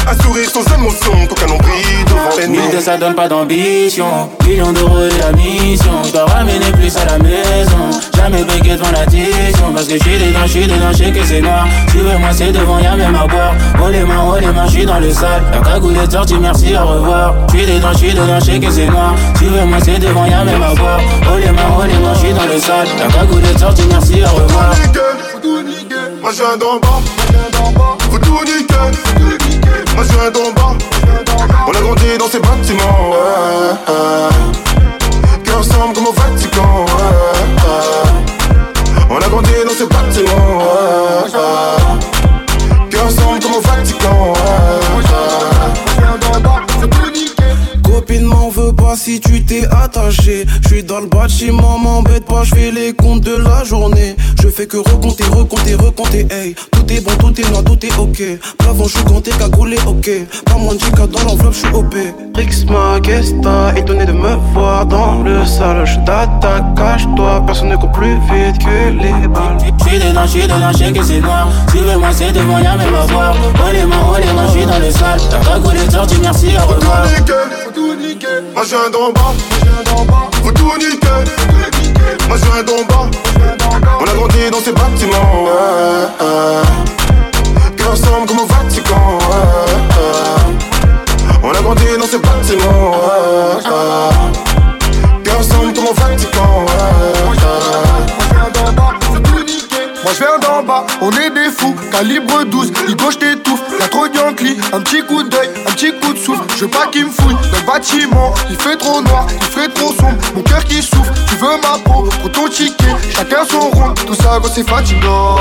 Un 0.07 0.23
sourire 0.23 0.51
sans 0.51 0.75
émotion, 0.75 1.13
qu'aucun 1.29 1.47
nombril 1.47 2.05
devant 2.07 2.37
l'ennemi. 2.39 2.59
Mille 2.59 2.81
ça 2.81 2.97
donne 2.97 3.15
pas 3.15 3.29
d'ambition. 3.29 4.29
Millions 4.47 4.73
d'euros 4.73 5.01
et 5.01 5.19
la 5.19 5.33
mission. 5.33 5.93
Je 6.05 6.13
dois 6.13 6.27
ramener 6.27 6.71
plus 6.73 6.95
à 6.97 7.05
la 7.07 7.19
maison. 7.19 7.91
Jamais 8.15 8.45
bégué 8.45 8.77
devant 8.77 8.91
l'addition. 8.93 9.73
Parce 9.75 9.87
que 9.87 9.97
j'suis 9.97 10.19
dedans, 10.19 10.47
j'suis 10.47 10.67
dedans, 10.67 10.93
j'sais 10.93 11.11
que 11.11 11.25
c'est 11.25 11.41
noir. 11.41 11.67
Suivez-moi, 11.89 12.29
c'est 12.33 12.53
devant, 12.53 12.79
y'a 12.79 12.97
même 12.97 13.15
à 13.15 13.27
boire. 13.27 13.55
Oh 13.83 13.89
les 13.89 14.05
mains, 14.05 14.25
oh 14.29 14.37
les 14.39 14.47
mains, 14.47 14.67
j'suis 14.69 14.85
dans 14.85 15.01
le 15.01 15.11
sale. 15.11 15.43
La 15.53 15.61
cagoule 15.61 15.97
est 15.97 16.13
sortie, 16.13 16.37
merci, 16.39 16.75
au 16.77 16.87
revoir. 16.87 17.35
J'suis 17.49 17.67
dedans, 17.67 17.93
j'suis 17.95 18.13
dedans, 18.13 18.41
j'sais 18.41 18.59
que 18.59 18.71
c'est 18.71 18.87
noir. 18.87 19.15
Suivez-moi, 19.39 19.79
c'est 19.83 19.99
devant, 19.99 20.27
y'a 20.27 20.45
même 20.45 20.63
à 20.63 20.75
boire. 20.75 21.01
Oh 21.33 21.39
les 21.39 21.51
mains, 21.51 21.63
oh 21.79 21.83
les 21.83 21.99
mains, 21.99 22.15
j'suis 22.15 22.33
dans 22.33 22.47
le 22.47 22.61
sale. 22.61 22.89
La 22.99 23.07
cagoule 23.13 23.43
est 23.45 23.59
sortie, 23.59 23.85
merci, 23.91 24.23
au 24.23 24.37
revoir. 24.37 24.75
Moi 26.21 26.33
je 26.33 26.39
viens 26.39 26.57
d'en 26.57 26.79
bas, 26.81 27.99
faut 28.11 28.19
tout 28.19 28.41
niquer 28.45 29.34
un 29.99 30.05
sur 30.05 30.23
un 30.23 30.31
tomba. 30.31 30.77
On 31.67 31.71
a 31.71 31.81
grandi 31.81 32.19
dans 32.19 32.29
ces 32.29 32.39
bâtiments, 32.39 33.11
ouais. 33.11 33.75
Cœur 35.45 35.65
sans 35.65 35.94
si 48.97 49.21
tu 49.21 49.45
t'es 49.45 49.67
attaché. 49.67 50.47
Je 50.63 50.69
suis 50.69 50.85
dans 50.85 51.01
le 51.01 51.07
bâtiment, 51.07 51.79
m'embête 51.79 52.25
pas, 52.25 52.45
je 52.45 52.55
fais 52.55 52.71
les 52.71 52.93
comptes 52.93 53.23
de 53.23 53.37
la 53.37 53.65
journée. 53.65 54.17
Je 54.43 54.49
fais 54.49 54.67
que 54.67 54.77
recompter, 54.77 55.25
recompter, 55.25 55.75
recompter, 55.75 56.27
hey. 56.31 56.55
Tout 56.71 56.93
est 56.93 57.01
bon, 57.01 57.13
tout 57.19 57.41
est 57.41 57.51
noir, 57.51 57.65
tout 57.65 57.85
est 57.85 57.97
ok. 57.99 58.23
Plavon, 58.59 58.85
je 58.85 58.97
suis 58.97 59.05
ganté, 59.05 59.31
cagoulé, 59.33 59.77
ok. 59.87 60.11
Pas 60.45 60.57
moins 60.59 60.75
de 60.75 61.07
dans 61.07 61.25
l'enveloppe, 61.25 61.53
je 61.53 61.59
suis 61.59 61.75
OP. 61.75 61.95
Rix 62.35 62.65
Magesta, 62.67 63.73
étonné 63.77 64.07
de 64.07 64.13
me 64.13 64.35
voir 64.53 64.87
dans 64.87 65.23
le 65.23 65.45
salon. 65.45 65.85
Je 65.85 65.97
t'attaque, 66.05 66.75
cache-toi, 66.77 67.43
personne 67.47 67.69
ne 67.69 67.77
court 67.77 67.93
plus 67.93 68.15
vite 68.31 68.59
que 68.59 68.91
les 68.91 69.29
balles. 69.29 69.59
J'suis 69.87 69.99
dedans, 69.99 70.27
j'suis 70.27 70.43
dedans, 70.43 70.73
j'ai 70.77 70.93
que 70.93 71.03
c'est 71.03 71.21
noir. 71.21 71.49
Si 71.71 71.79
Suivez-moi, 71.79 72.09
c'est 72.13 72.33
devant, 72.33 72.59
y'a 72.59 72.77
même 72.77 72.95
à 72.95 73.07
voir. 73.07 73.35
Oh 73.43 73.73
les 73.73 73.85
mains, 73.85 73.97
oh 74.11 74.17
les 74.19 74.33
mains, 74.33 74.49
j'suis 74.49 74.67
dans 74.67 74.79
le 74.79 74.91
sale. 74.91 75.21
T'as 75.31 75.39
cagoulé, 75.39 75.81
t'as 75.91 76.07
dit 76.07 76.19
merci, 76.23 76.49
au 76.57 76.67
revoir. 76.67 77.03
Tout 77.05 77.21
niqué, 77.21 77.33
tout 77.75 77.95
niqué 77.95 78.27
viens 78.85 78.91
d'en 78.91 79.13
bas, 79.13 79.33
faut 80.43 80.53
tout 80.53 80.73
niquer. 80.79 81.25
Moi 82.29 82.37
je 82.37 82.45
viens 82.45 82.63
d'en 82.63 82.85
bas, 82.85 83.09
on 84.01 84.05
a 84.05 84.15
grandi 84.15 84.51
dans 84.51 84.61
ces 84.61 84.73
bâtiments. 84.73 85.45
Ouais, 85.45 85.51
ouais. 86.21 86.63
Cœur 87.77 87.93
ensemble 87.93 88.27
comme 88.27 88.41
au 88.41 88.47
Vatican. 88.47 89.19
Ouais. 89.31 89.75
On 91.43 91.51
a 91.51 91.63
grandi 91.63 91.85
dans 91.99 92.07
ces 92.07 92.19
bâtiments. 92.19 92.93
Cœur 95.25 95.39
ensemble 95.39 95.73
comme 95.73 95.87
au 95.87 95.95
Vatican. 95.95 96.67
Je 100.15 100.21
viens 100.21 100.39
d'en 100.39 100.63
bas, 100.63 100.87
on 101.01 101.11
est 101.11 101.31
des 101.31 101.51
fous, 101.51 101.75
calibre 101.91 102.45
12, 102.45 102.73
il 102.89 102.95
gauche 102.95 103.19
t'étouffe, 103.19 103.61
y'a 103.81 103.89
trop 103.89 104.07
de 104.07 104.15
Yankee, 104.15 104.57
un 104.73 104.79
petit 104.79 105.03
coup 105.03 105.25
d'œil, 105.25 105.51
un 105.67 105.73
petit 105.73 105.93
coup 106.01 106.13
de 106.13 106.19
souffle, 106.19 106.45
je 106.57 106.67
veux 106.67 106.71
pas 106.71 106.87
qu'il 106.87 107.07
me 107.07 107.11
fouille, 107.11 107.35
dans 107.35 107.59
le 107.59 107.67
bâtiment, 107.67 108.33
il 108.49 108.55
fait 108.55 108.77
trop 108.77 109.03
noir, 109.03 109.27
il 109.29 109.47
fait 109.47 109.69
trop 109.75 109.89
sombre, 109.89 110.15
mon 110.37 110.43
cœur 110.43 110.63
qui 110.67 110.81
souffre, 110.81 111.13
tu 111.27 111.35
veux 111.35 111.57
ma 111.61 111.79
peau, 111.85 112.09
pour 112.21 112.31
ton 112.31 112.47
ticket, 112.47 112.95
chacun 113.13 113.45
son 113.51 113.71
rond, 113.71 113.93
tout 114.07 114.15
ça 114.15 114.39
gros 114.39 114.49
c'est 114.55 114.63
fatigant, 114.69 115.37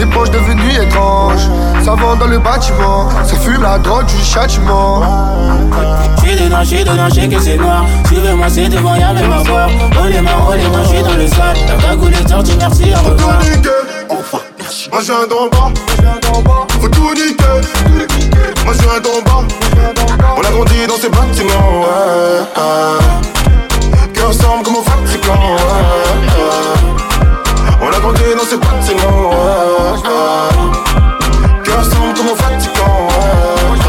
les 0.00 0.06
poches 0.06 0.30
devenues 0.30 0.82
étranges, 0.82 1.48
ça 1.84 1.92
vend 1.92 2.16
dans 2.16 2.26
le 2.26 2.40
bâtiment, 2.40 3.08
ça 3.24 3.36
fume 3.36 3.62
la 3.62 3.78
drogue 3.78 4.06
du 4.06 4.24
châtiment. 4.24 5.00
J'suis 6.18 6.34
dedans, 6.34 6.64
j'suis 6.64 6.82
dedans, 6.82 7.08
j'sais 7.08 7.28
que 7.28 7.40
c'est 7.40 7.56
noir. 7.56 7.84
Suivez-moi, 8.06 8.46
c'est 8.48 8.68
devant, 8.68 8.96
y'a 8.96 9.12
même 9.12 9.32
à 9.32 9.42
voir. 9.44 9.68
Oh 9.92 10.06
les 10.06 10.20
mains, 10.20 10.30
oh 10.46 10.52
les 10.54 10.68
mains, 10.68 10.84
j'suis 10.84 11.02
dans 11.02 11.14
le 11.14 11.26
sale. 11.28 11.56
Cagoule 11.80 12.12
est 12.12 12.28
sortie, 12.28 12.56
merci, 12.58 12.84
au 12.92 13.08
revoir. 13.10 13.38
Moi 14.10 15.00
je 15.02 15.06
viens 15.12 15.26
d'en 15.26 15.48
bas, 15.48 15.70
faut 16.80 16.88
tout 16.88 17.14
niquer. 17.14 17.60
Moi 18.64 18.74
je 18.74 18.80
viens 18.82 19.00
d'en 19.00 19.20
bas, 19.22 19.44
on 20.36 20.40
a 20.40 20.50
grandi 20.50 20.86
dans 20.86 20.96
ces 20.96 21.08
bâtiments. 21.10 21.80
Ouais, 21.80 22.40
ouais. 22.56 24.08
Cœur 24.14 24.28
ensemble 24.30 24.62
comme 24.64 24.76
au 24.76 24.82
Vatican. 24.82 25.32
Ouais, 25.32 25.60
ouais. 26.38 26.82
On 27.82 27.88
a 27.88 28.00
grandi 28.00 28.22
dans 28.36 28.44
ces 28.48 28.56
bâtiments. 28.56 29.30
Ouais, 29.30 29.36
ouais. 29.94 31.62
Cœur 31.64 31.78
ensemble 31.80 32.14
comme 32.16 32.28
au 32.28 32.34
Vatican. 32.34 33.08
Ouais, 33.08 33.84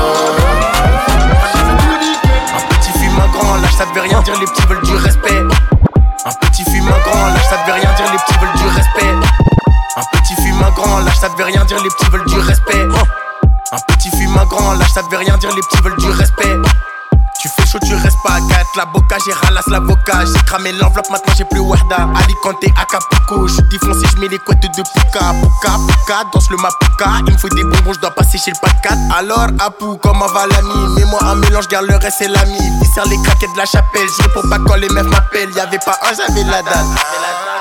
Un 2.55 2.75
petit 2.75 2.91
fume, 2.99 3.19
un 3.23 3.27
grand 3.37 3.55
lâche, 3.55 3.75
ça 3.77 3.85
devait 3.85 4.01
rien 4.07 4.21
dire, 4.21 4.35
les 4.39 4.45
petits 4.47 4.65
veulent 4.67 4.83
du 4.83 4.95
respect. 4.95 5.43
Ça 11.19 11.27
devait 11.29 11.43
rien 11.43 11.65
dire, 11.65 11.81
les 11.83 11.89
petits 11.89 12.09
veulent 12.11 12.25
du 12.25 12.39
respect. 12.39 12.87
Un 13.71 13.77
petit 13.93 14.09
fume, 14.09 14.37
un 14.37 14.45
grand 14.45 14.73
lâche, 14.73 14.91
ça 14.93 15.01
devait 15.03 15.17
rien 15.17 15.37
dire, 15.37 15.53
les 15.53 15.61
petits 15.61 15.81
veulent 15.83 15.97
du 15.97 16.09
respect. 16.09 16.57
Tu 17.41 17.49
fais 17.49 17.65
chaud, 17.65 17.79
tu 17.85 17.93
restes 17.95 18.17
pas 18.23 18.33
à 18.33 18.39
4 18.39 18.49
La 18.75 18.85
boca, 18.85 19.17
j'ai 19.25 19.31
ralasse 19.31 19.67
l'avocat. 19.67 20.25
J'ai 20.25 20.41
cramé 20.45 20.71
l'enveloppe, 20.73 21.09
maintenant 21.09 21.33
j'ai 21.37 21.45
plus 21.45 21.59
Wahda 21.59 22.09
Alicante, 22.15 22.63
Acapulco 22.75 23.47
Je 23.47 23.53
suis 23.53 23.63
défoncé, 23.63 24.05
je 24.13 24.19
mets 24.19 24.27
les 24.27 24.39
couettes 24.39 24.61
de 24.61 24.67
Puka 24.67 25.19
Puka, 25.19 25.77
Puka, 25.87 26.23
danse 26.33 26.49
le 26.49 26.57
Mapuka. 26.57 27.05
Il 27.27 27.33
me 27.33 27.37
faut 27.37 27.49
des 27.49 27.63
bonbons, 27.63 27.93
je 27.93 27.99
dois 27.99 28.11
passer 28.11 28.37
chez 28.37 28.51
le 28.51 28.81
4 28.81 28.95
Alors, 29.17 29.47
Apou, 29.59 29.97
comment 30.01 30.27
va 30.27 30.47
l'ami 30.47 30.95
Mets-moi 30.95 31.19
un 31.23 31.35
mélange, 31.35 31.67
garde 31.67 31.85
le 31.85 31.95
reste, 31.95 32.17
c'est 32.19 32.27
l'ami. 32.27 32.59
Viscère 32.81 33.05
les 33.05 33.21
craquettes 33.23 33.53
de 33.53 33.57
la 33.57 33.65
chapelle. 33.65 34.07
Je 34.17 34.23
réponds 34.23 34.47
pas 34.49 34.57
quand 34.65 34.75
les 34.75 34.89
meufs 34.89 35.07
m'appellent. 35.07 35.51
Y'avait 35.55 35.79
pas 35.79 35.97
un, 36.01 36.13
j'avais 36.13 36.43
la 36.43 36.61
dalle. 36.61 36.85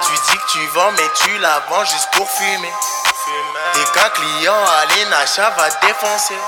Tu 0.03 0.13
dis 0.13 0.39
que 0.39 0.53
tu 0.53 0.59
vends, 0.75 0.91
mais 0.97 1.09
tu 1.23 1.39
la 1.41 1.63
vends 1.71 1.85
juste 1.85 2.09
pour 2.13 2.29
fumer 2.29 2.73
Dès 3.75 3.85
qu'un 3.93 4.09
client 4.11 4.55
à 4.55 4.87
l'Enacha 4.87 5.51
va 5.51 5.69
défoncer. 5.87 6.39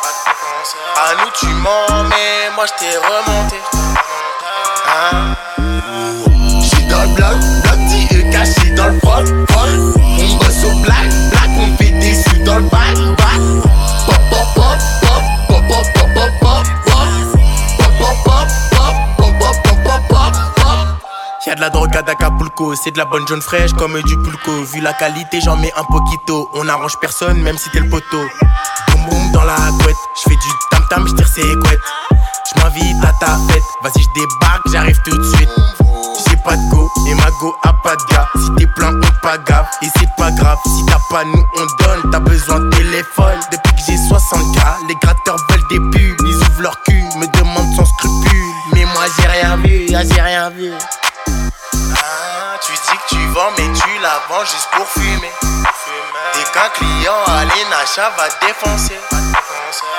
À 0.97 1.15
nous 1.15 1.31
tu 1.39 1.47
mens 1.47 2.05
mais 2.05 2.51
moi 2.55 2.67
je 2.67 2.73
t'ai 2.79 2.97
remonté. 2.97 3.61
Hein? 4.87 5.37
J'suis 6.63 6.85
dans 6.87 7.03
le 7.03 7.09
bloc, 7.09 7.37
de 21.61 21.67
la 21.67 21.71
drogue 21.71 21.95
à 21.95 21.99
Acapulco, 21.99 22.75
c'est 22.75 22.91
de 22.91 22.97
la 22.97 23.05
bonne 23.05 23.29
jaune 23.29 23.43
fraîche 23.43 23.73
comme 23.75 24.01
du 24.01 24.17
pulco. 24.17 24.63
Vu 24.73 24.81
la 24.81 24.95
qualité, 24.95 25.43
j'en 25.43 25.57
mets 25.57 25.73
un 25.77 25.85
poquito. 25.85 26.49
On 26.55 26.67
arrange 26.67 26.99
personne, 27.03 27.39
même 27.43 27.59
si 27.59 27.69
t'es 27.69 27.81
le 27.81 27.89
poteau. 27.91 28.25
Boum 28.89 29.05
boum 29.05 29.33
dans 29.33 29.45
la 29.45 29.57
couette, 29.83 29.97
j'fais 30.17 30.37
du 30.37 30.49
tam 30.71 30.83
tam, 30.89 31.07
j'tire 31.07 31.29
ses 31.29 31.43
couettes. 31.43 31.79
J'm'invite 32.49 33.05
à 33.05 33.13
ta 33.21 33.37
fête, 33.49 33.63
vas-y 33.83 34.03
j'débarque, 34.03 34.63
j'arrive 34.73 34.99
tout 35.05 35.17
de 35.17 35.23
suite. 35.37 35.51
J'ai 36.27 36.37
pas 36.37 36.57
de 36.57 36.71
go 36.71 36.89
et 37.07 37.15
ma 37.15 37.31
go 37.39 37.55
a 37.63 37.75
pas 37.83 37.97
de 37.97 38.15
gars. 38.15 38.29
Si 38.37 38.51
t'es 38.57 38.67
plein, 38.67 38.95
on 38.95 39.23
pas 39.23 39.37
gaffe 39.37 39.69
et 39.83 39.89
c'est 39.99 40.09
pas 40.17 40.31
grave. 40.31 40.59
Si 40.65 40.87
t'as 40.87 40.99
pas, 41.11 41.25
nous 41.25 41.45
on 41.57 41.85
donne. 41.85 42.11
T'as 42.11 42.21
besoin 42.21 42.61
de 42.61 42.71
téléphone. 42.71 43.39
Depuis 43.53 43.75
que 43.75 43.83
j'ai 43.87 43.97
60k, 43.97 44.89
les 44.89 44.95
gratteurs 45.03 45.37
veulent 45.51 45.69
des 45.69 45.99
pubs. 45.99 46.27
Ils 46.27 46.37
ouvrent 46.37 46.63
leur 46.63 46.83
cul, 46.85 47.03
me 47.19 47.27
demandent 47.39 47.75
sans 47.77 47.85
scrupule. 47.85 48.55
Mais 48.73 48.87
moi 48.87 49.05
j'ai 49.19 49.29
rien 49.29 49.57
vu, 49.57 49.89
ah, 49.95 50.03
j'ai 50.05 50.23
rien 50.23 50.49
vu. 50.49 50.73
Mais 53.57 53.73
tu 53.73 53.99
la 54.01 54.21
vends 54.29 54.45
juste 54.45 54.69
pour 54.73 54.87
fumer. 54.89 55.33
Dès 56.35 56.45
qu'un 56.53 56.69
client 56.71 57.23
à 57.27 57.45
l'Enacha 57.45 58.11
va 58.17 58.29
défoncer. 58.47 58.99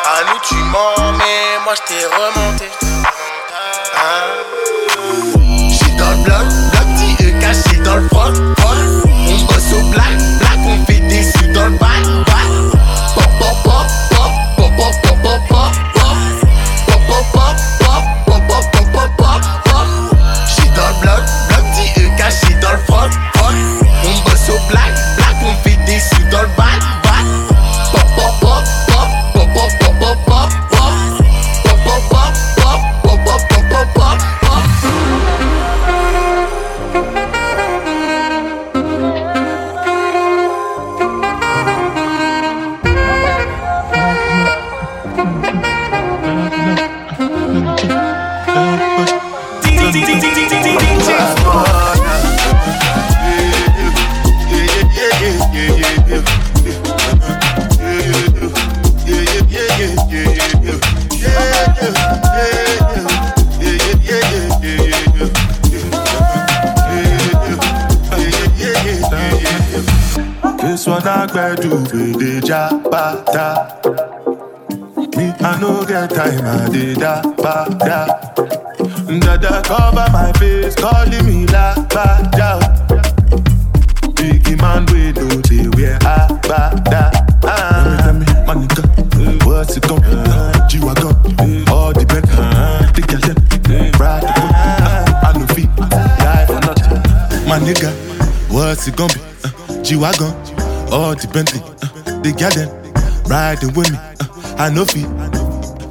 À 0.06 0.24
nous 0.26 0.39
tu 0.44 0.56
mens, 0.56 1.12
mais 1.18 1.60
moi 1.64 1.74
je 1.76 1.82
t'ai 1.82 2.06
remonté. 2.06 2.70
Ah. 3.96 4.52
J'suis 5.70 5.92
dans 5.96 6.12
le 6.12 6.24
bloc, 6.24 6.48
riding 103.62 103.76
with 103.76 103.91
me, 103.91 103.97
uh, 103.97 104.55
I 104.57 104.70
know 104.70 104.86
feet. 104.86 105.07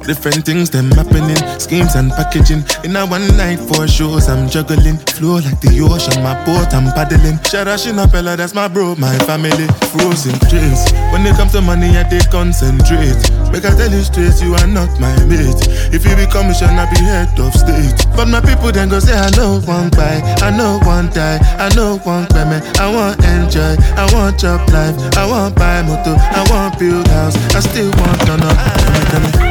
Different 0.05 0.43
things 0.45 0.69
them 0.69 0.89
happening, 0.91 1.37
schemes 1.59 1.95
and 1.95 2.11
packaging. 2.11 2.63
In 2.83 2.95
a 2.95 3.05
one 3.05 3.27
night 3.37 3.59
for 3.59 3.87
shows, 3.87 4.27
I'm 4.29 4.49
juggling. 4.49 4.97
Flow 4.97 5.35
like 5.35 5.59
the 5.61 5.79
ocean, 5.81 6.23
my 6.23 6.33
boat, 6.43 6.73
I'm 6.73 6.91
paddling. 6.93 7.37
Sharashina 7.45 8.11
Bella, 8.11 8.35
that's 8.35 8.55
my 8.55 8.67
bro, 8.67 8.95
my 8.95 9.15
family. 9.19 9.67
Frozen 9.93 10.37
dreams. 10.49 10.91
When 11.13 11.25
it 11.25 11.35
comes 11.37 11.51
to 11.53 11.61
money, 11.61 11.95
I 11.97 12.03
they 12.09 12.19
concentrate. 12.31 13.30
Make 13.51 13.65
I 13.65 13.75
tell 13.75 13.91
you 13.91 14.01
straight, 14.01 14.41
you 14.41 14.55
are 14.55 14.67
not 14.67 14.89
my 14.99 15.11
mate. 15.25 15.59
If 15.91 16.05
you 16.07 16.15
become 16.15 16.49
a 16.49 16.53
shall 16.53 16.71
be 16.71 16.99
head 17.03 17.37
of 17.39 17.53
state. 17.53 18.07
But 18.15 18.27
my 18.27 18.39
people 18.39 18.71
then 18.71 18.89
go 18.89 18.99
say, 18.99 19.13
I 19.13 19.29
know 19.35 19.59
one 19.67 19.89
buy, 19.91 20.21
I 20.39 20.55
know 20.55 20.79
one 20.87 21.09
die, 21.09 21.39
I 21.59 21.67
know 21.75 21.97
one 22.03 22.27
payment. 22.27 22.63
I 22.79 22.87
want 22.87 23.19
enjoy, 23.23 23.75
I 23.99 24.07
want 24.13 24.39
job 24.39 24.67
life, 24.69 24.95
I 25.17 25.27
want 25.27 25.55
buy 25.55 25.81
motor, 25.81 26.15
I 26.17 26.47
want 26.49 26.79
build 26.79 27.07
house, 27.07 27.35
I 27.55 27.59
still 27.59 27.91
want 27.91 28.21
to 28.27 28.37
know. 28.37 29.50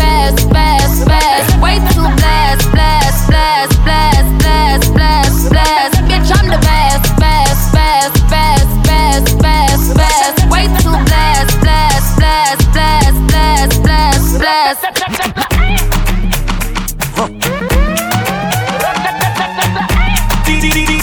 best, 0.00 0.48
best, 0.50 1.06
best. 1.06 1.60
Way 1.60 1.76
too 1.92 2.08
blessed, 2.18 2.66
blessed, 2.72 3.28
blessed, 3.28 3.76
blessed, 3.84 4.32
blessed, 4.40 4.88
blessed, 4.96 5.50
blessed. 5.52 6.00
Bitch, 6.08 6.30
I'm 6.36 6.46
the 6.48 6.60
best, 6.64 7.04
best, 7.20 7.72
best, 7.76 8.14
best, 8.32 8.70
best, 8.88 9.38
best, 9.44 9.84
best. 10.00 10.38
Way 10.52 10.64
too 10.82 10.96
blessed, 11.08 11.54
blessed, 11.60 12.10
blessed, 12.18 12.66
blessed, 12.72 13.20
blessed, 13.30 13.76
blessed, 13.82 14.38
blessed. 14.40 14.86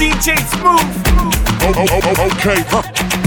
DJ 0.01 0.27
Smooth. 0.53 0.91
Oh, 1.59 1.73
oh, 1.77 1.85
oh, 1.91 2.01
oh, 2.05 2.29
okay. 2.31 2.59
Woke 2.71 3.26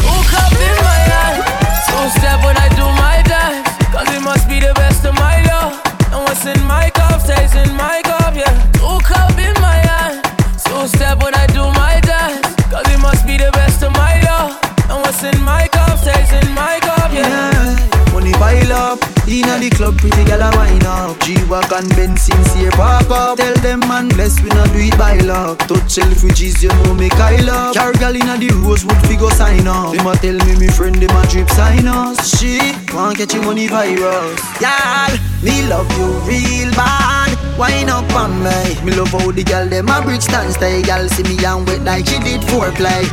inna 19.30 19.58
the 19.58 19.70
club, 19.70 19.96
pretty 19.98 20.24
gal 20.24 20.42
a 20.42 20.50
wine 20.56 20.82
up. 20.84 21.18
G-Wagon, 21.20 21.88
Benz, 21.94 22.22
sincere 22.22 22.70
park 22.72 23.10
up. 23.10 23.38
Tell 23.38 23.54
them 23.62 23.80
man 23.86 24.08
bless, 24.08 24.40
we 24.42 24.48
not 24.50 24.72
do 24.72 24.80
it 24.80 24.98
by 24.98 25.18
luck. 25.18 25.58
Touch 25.70 25.98
refugees, 25.98 26.62
you 26.62 26.68
know 26.68 26.94
me 26.94 27.08
Kyle 27.08 27.50
up. 27.50 27.74
Carry 27.74 27.94
gal 27.98 28.16
inna 28.16 28.36
the 28.36 28.50
Rosewood, 28.64 28.98
go 29.18 29.30
sign 29.30 29.66
up. 29.66 29.94
Them 29.94 30.06
a 30.06 30.16
tell 30.16 30.38
me 30.46 30.56
me 30.58 30.68
friend, 30.68 30.96
them 30.96 31.14
a 31.14 31.26
drip 31.28 31.48
sign 31.50 31.86
us. 31.86 32.38
She 32.38 32.58
want 32.92 33.18
catch 33.18 33.34
you 33.34 33.42
money 33.42 33.68
virus. 33.68 34.40
Y'all, 34.58 35.14
me 35.42 35.62
love 35.70 35.90
you 35.96 36.10
real 36.26 36.70
bad. 36.74 37.30
Wine 37.58 37.88
up 37.90 38.10
on 38.14 38.42
me. 38.42 38.74
Me 38.84 38.92
love 38.96 39.12
how 39.14 39.30
the 39.30 39.44
gal 39.44 39.68
them 39.68 39.88
a 39.88 40.02
bridge 40.02 40.22
stand 40.22 40.52
stay. 40.52 40.82
Gal 40.82 41.08
see 41.08 41.22
me 41.24 41.36
and 41.44 41.66
wet 41.66 41.82
like 41.82 42.06
she 42.06 42.18
did 42.20 42.40
foreplay. 42.42 43.04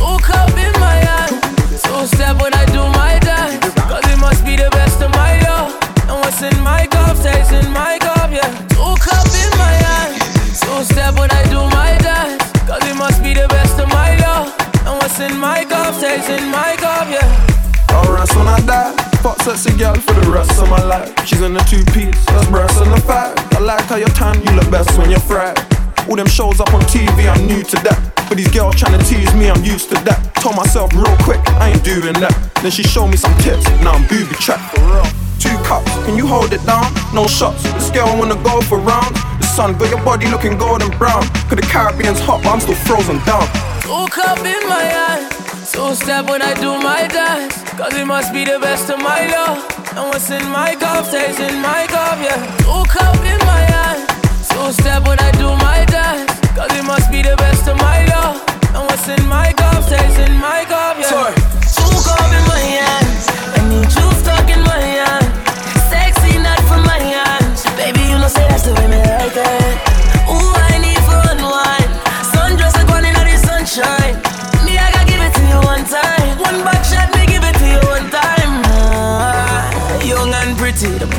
Woke 0.00 0.30
up 0.30 0.50
in 0.56 0.72
my 0.80 0.98
eye. 1.04 1.38
Two 1.84 2.06
step 2.06 2.40
when 2.40 2.54
I 2.54 2.64
do 2.66 2.82
my 2.96 3.18
dance. 3.20 3.67
Cause 3.98 4.12
it 4.12 4.20
must 4.20 4.44
be 4.44 4.54
the 4.54 4.70
best 4.70 5.02
of 5.02 5.10
my 5.10 5.40
love. 5.42 5.74
And 6.06 6.22
what's 6.22 6.40
in 6.40 6.54
my 6.62 6.86
cup 6.86 7.16
stays 7.16 7.50
in 7.50 7.72
my 7.72 7.98
cup, 7.98 8.30
yeah. 8.30 8.46
Two 8.70 8.94
up 8.94 9.26
in 9.34 9.50
my 9.58 9.74
eye. 9.74 10.14
Two 10.54 10.84
step 10.86 11.18
when 11.18 11.28
I 11.32 11.42
do 11.50 11.58
my 11.74 11.98
dance. 11.98 12.38
Cause 12.62 12.78
it 12.86 12.94
must 12.94 13.20
be 13.24 13.34
the 13.34 13.48
best 13.48 13.76
of 13.80 13.88
my 13.88 14.14
love. 14.22 14.54
And 14.86 14.94
what's 15.02 15.18
in 15.18 15.36
my 15.36 15.64
cup 15.64 15.94
stays 15.96 16.28
in 16.28 16.48
my 16.48 16.76
cup, 16.78 17.10
yeah. 17.10 17.26
Alright, 17.90 18.30
when 18.36 18.46
I 18.46 18.60
die, 18.60 18.94
fuck 19.18 19.42
sexy 19.42 19.76
girl 19.76 19.96
for 19.96 20.14
the 20.14 20.30
rest 20.30 20.62
of 20.62 20.70
my 20.70 20.84
life. 20.84 21.10
She's 21.26 21.42
in 21.42 21.56
a 21.56 21.64
two 21.64 21.82
piece, 21.86 22.24
that's 22.26 22.46
breasts 22.46 22.80
and 22.80 22.94
a 22.94 23.00
fat. 23.00 23.34
I 23.56 23.58
like 23.58 23.82
how 23.86 23.96
you're 23.96 24.14
tan, 24.14 24.40
you 24.44 24.52
look 24.52 24.70
best 24.70 24.96
when 24.96 25.10
you're 25.10 25.18
fried. 25.18 25.58
All 26.08 26.16
them 26.16 26.26
shows 26.26 26.58
up 26.58 26.72
on 26.72 26.80
TV, 26.88 27.28
I'm 27.28 27.46
new 27.46 27.62
to 27.62 27.76
that. 27.84 28.00
But 28.28 28.38
these 28.40 28.48
girls 28.48 28.76
trying 28.76 28.98
to 28.98 29.04
tease 29.04 29.28
me, 29.34 29.50
I'm 29.50 29.62
used 29.62 29.92
to 29.92 29.96
that. 30.08 30.16
Told 30.40 30.56
myself 30.56 30.88
real 30.96 31.16
quick, 31.20 31.40
I 31.60 31.68
ain't 31.68 31.84
doing 31.84 32.16
that. 32.24 32.32
Then 32.62 32.72
she 32.72 32.82
showed 32.82 33.08
me 33.08 33.16
some 33.20 33.36
tips, 33.44 33.68
now 33.84 33.92
I'm 33.92 34.08
booby 34.08 34.32
trapped. 34.40 34.72
Two 35.36 35.52
cups, 35.68 35.92
can 36.08 36.16
you 36.16 36.26
hold 36.26 36.56
it 36.56 36.64
down? 36.64 36.88
No 37.12 37.28
shots, 37.28 37.62
this 37.76 37.90
girl 37.90 38.08
wanna 38.16 38.40
go 38.40 38.60
for 38.64 38.78
rounds. 38.80 39.20
The 39.36 39.46
sun 39.52 39.76
got 39.76 39.92
your 39.92 40.02
body 40.02 40.26
looking 40.32 40.56
golden 40.56 40.88
brown. 40.96 41.28
Cause 41.44 41.60
the 41.60 41.68
Caribbean's 41.68 42.20
hot, 42.24 42.40
but 42.42 42.56
I'm 42.56 42.60
still 42.60 42.80
frozen 42.88 43.20
down. 43.28 43.44
Two 43.84 44.08
up 44.24 44.40
in 44.40 44.64
my 44.64 44.88
eye. 45.12 45.28
Two 45.68 45.94
step 45.94 46.24
when 46.32 46.40
I 46.40 46.54
do 46.56 46.72
my 46.80 47.04
dance. 47.06 47.52
Cause 47.76 47.92
it 47.94 48.06
must 48.06 48.32
be 48.32 48.48
the 48.48 48.58
best 48.58 48.88
of 48.88 48.98
my 48.98 49.28
love. 49.28 49.60
And 49.92 50.08
what's 50.08 50.30
in 50.30 50.42
my 50.48 50.74
cup 50.74 51.04
stays 51.04 51.38
in 51.38 51.60
my 51.60 51.84
cup, 51.86 52.16
yeah. 52.24 52.40
Two 52.64 52.82
up 52.98 53.20
in 53.20 53.38
my 53.44 53.62
eye. 53.84 53.97
Two 54.50 54.72
step 54.72 55.06
when 55.06 55.18
I 55.20 55.30
do 55.32 55.48
my 55.68 55.84
dance. 55.86 56.32
Cause 56.56 56.72
it 56.72 56.84
must 56.84 57.10
be 57.10 57.22
the 57.22 57.36
best 57.36 57.68
of 57.68 57.76
my 57.78 58.04
love. 58.06 58.36
And 58.74 58.84
what's 58.88 59.08
in 59.08 59.22
my 59.26 59.52
cup 59.52 59.82
stays 59.84 60.18
in 60.18 60.34
my 60.36 60.64
cup, 60.64 60.96
yeah. 60.98 61.12
Sorry. 61.12 61.34
Two 61.76 61.96
cup 62.06 62.30
in 62.38 62.44
my 62.52 62.62
hands. 62.74 63.22
I 63.56 63.60
need 63.70 63.90
you 63.96 64.06
stuck 64.22 64.48
in 64.50 64.62
my 64.62 64.80
hand. 64.80 65.26
Sexy, 65.90 66.32
from 66.68 66.82
my 66.84 66.98
hands. 66.98 67.64
Baby, 67.76 68.00
you 68.10 68.18
know, 68.18 68.28
say 68.28 68.46
that's 68.48 68.64
the 68.64 68.74
way 68.74 68.86
me 68.88 68.98
like 68.98 69.36
it. 69.36 69.57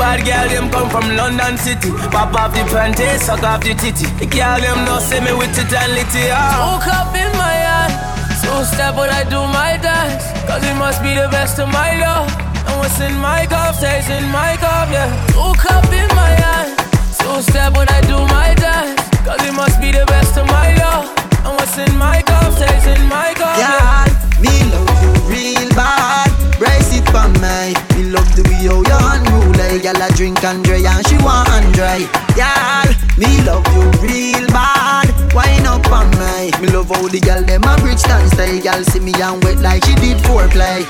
Bad 0.09 0.25
girl 0.25 0.47
them 0.49 0.65
come 0.73 0.89
from 0.89 1.05
London 1.15 1.57
City. 1.57 1.91
Pop 2.09 2.33
off 2.33 2.51
the 2.53 2.63
panties, 2.73 3.21
suck 3.21 3.43
off 3.43 3.61
the 3.61 3.73
titty. 3.77 4.09
The 4.17 4.25
girl 4.25 4.57
them 4.57 4.85
know 4.85 4.97
say 4.97 5.21
me 5.21 5.33
with 5.37 5.53
it 5.53 5.69
and 5.69 5.93
litty. 5.93 6.33
Ah. 6.33 6.57
Woke 6.65 6.89
up 6.89 7.13
in 7.13 7.29
my 7.37 7.57
hand, 7.69 7.93
Two 8.41 8.65
step 8.65 8.97
when 8.97 9.09
I 9.09 9.23
do 9.29 9.39
my 9.53 9.77
dance, 9.77 10.25
cause 10.49 10.63
it 10.65 10.75
must 10.81 11.03
be 11.05 11.13
the 11.13 11.29
best 11.29 11.59
of 11.59 11.69
my 11.69 11.93
love. 12.01 12.25
And 12.65 12.75
what's 12.81 12.99
in 12.99 13.13
my 13.21 13.45
cup 13.45 13.75
stays 13.75 14.09
in 14.09 14.25
my 14.33 14.57
cup, 14.57 14.89
yeah. 14.89 15.09
Two 15.29 15.53
cup 15.61 15.85
in 15.93 16.09
my 16.17 16.33
hand. 16.41 16.73
Two 17.21 17.37
step 17.45 17.77
when 17.77 17.87
I 17.89 18.01
do 18.09 18.17
my 18.33 18.49
dance, 18.57 19.01
cause 19.21 19.41
it 19.45 19.53
must 19.53 19.77
be 19.79 19.91
the 19.91 20.05
best 20.09 20.33
of 20.41 20.45
my 20.47 20.73
love. 20.81 21.05
And 21.45 21.53
what's 21.53 21.77
in 21.77 21.93
my 21.97 22.21
cup 22.25 22.49
stays 22.57 22.85
in 22.97 23.01
my 23.05 23.29
cup, 23.37 23.57
yeah. 23.61 23.77
Yeah, 23.77 24.41
me 24.41 24.53
love 24.73 24.97
you 25.05 25.13
real 25.29 25.69
bad. 25.77 26.33
Brace 26.57 26.97
it 26.97 27.05
for 27.13 27.29
me. 27.43 27.77
Me 27.93 28.09
love 28.09 28.29
the 28.35 28.43
way 28.49 28.65
how 28.65 28.81
you 28.81 29.18
unruly. 29.59 29.79
Girl, 29.79 30.01
I 30.01 30.09
drink 30.15 30.43
and 30.43 30.57
Andre 30.57 30.83
and 30.83 31.07
she 31.07 31.17
want 31.17 31.49
Andre. 31.49 32.07
Yeah, 32.35 32.85
me 33.17 33.41
love 33.43 33.65
you 33.73 33.83
real 34.01 34.47
bad. 34.47 35.09
Wine 35.33 35.65
up 35.65 35.91
on 35.91 36.09
me. 36.11 36.51
Me 36.61 36.67
love 36.71 36.89
how 36.89 37.07
the 37.07 37.19
girl 37.19 37.43
them 37.43 37.63
a 37.63 37.75
bridge 37.77 38.03
dance 38.03 38.31
style. 38.31 38.61
Girl 38.61 38.83
see 38.83 38.99
me 38.99 39.13
and 39.21 39.43
wet 39.43 39.59
like 39.59 39.83
she 39.85 39.95
did 39.95 40.17
foreplay. 40.19 40.85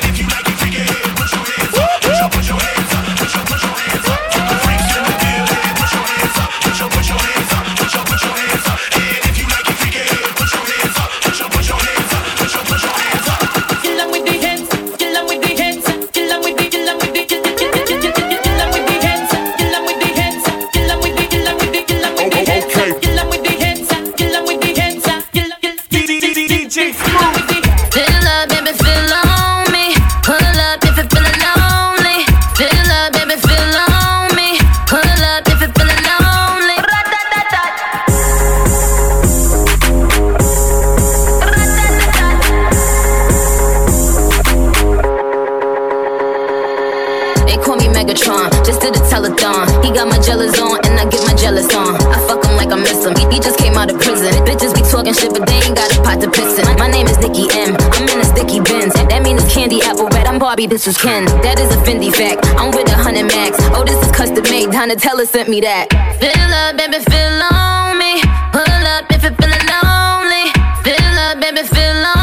DJ 0.00 0.19
This 60.80 60.96
is 60.96 61.02
Ken. 61.02 61.26
That 61.44 61.60
is 61.60 61.68
a 61.76 61.80
Fendi 61.84 62.08
fact. 62.08 62.40
I'm 62.56 62.70
with 62.72 62.88
a 62.88 62.96
hundred 62.96 63.28
max. 63.28 63.58
Oh, 63.76 63.84
this 63.84 64.00
is 64.00 64.10
custom 64.16 64.40
made. 64.48 64.72
Donatella 64.72 65.28
sent 65.28 65.50
me 65.50 65.60
that. 65.60 65.92
Fill 66.16 66.32
up, 66.56 66.72
baby, 66.80 67.04
fill 67.04 67.36
on 67.52 68.00
me. 68.00 68.24
Pull 68.48 68.64
up 68.88 69.04
if 69.12 69.20
you're 69.20 69.36
feeling 69.36 69.60
lonely. 69.68 70.48
Fill 70.80 71.18
up, 71.20 71.36
baby, 71.36 71.68
fill 71.68 72.06
on 72.16 72.19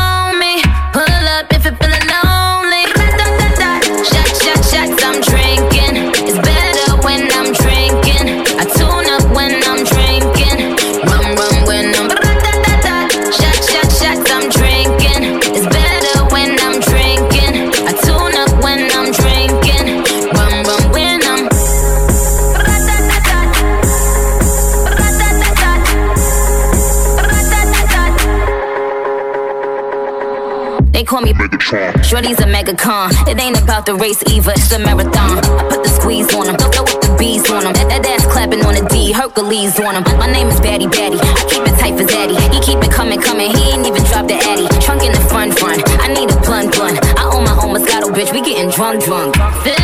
Shorty's 32.17 32.39
a 32.39 32.49
megacon. 32.49 33.13
It 33.29 33.39
ain't 33.39 33.61
about 33.61 33.85
the 33.85 33.93
race 33.93 34.23
either, 34.25 34.49
it's 34.49 34.71
a 34.71 34.79
marathon. 34.79 35.37
I 35.37 35.69
put 35.69 35.83
the 35.83 35.89
squeeze 35.89 36.33
on 36.33 36.49
him, 36.49 36.57
throw 36.57 36.81
with 36.81 36.97
the 36.97 37.13
bees 37.13 37.45
on 37.51 37.61
him. 37.61 37.73
That, 37.77 37.93
that 37.93 38.09
ass 38.09 38.25
clapping 38.25 38.65
on 38.65 38.73
a 38.73 38.81
D, 38.89 39.11
Hercules 39.11 39.77
on 39.77 40.01
him. 40.01 40.03
My 40.17 40.25
name 40.25 40.47
is 40.47 40.59
Batty 40.59 40.87
Batty. 40.87 41.21
I 41.21 41.45
keep 41.45 41.61
it 41.61 41.77
tight 41.77 41.93
for 41.93 42.09
Zaddy. 42.09 42.33
He 42.49 42.57
keep 42.57 42.81
it 42.81 42.89
coming, 42.89 43.21
coming. 43.21 43.53
He 43.53 43.69
ain't 43.69 43.85
even 43.85 44.01
dropped 44.09 44.33
the 44.33 44.37
Addy. 44.49 44.65
Trunk 44.81 45.05
in 45.05 45.13
the 45.13 45.21
front, 45.29 45.53
front. 45.61 45.77
I 46.01 46.09
need 46.09 46.33
a 46.33 46.37
blunt, 46.41 46.73
blunt. 46.73 46.97
I 47.21 47.29
own 47.29 47.45
my 47.45 47.53
own 47.61 47.77
Moscato, 47.77 48.09
bitch. 48.09 48.33
We 48.33 48.41
getting 48.41 48.73
drunk, 48.73 49.05
drunk. 49.05 49.37
Fill 49.61 49.76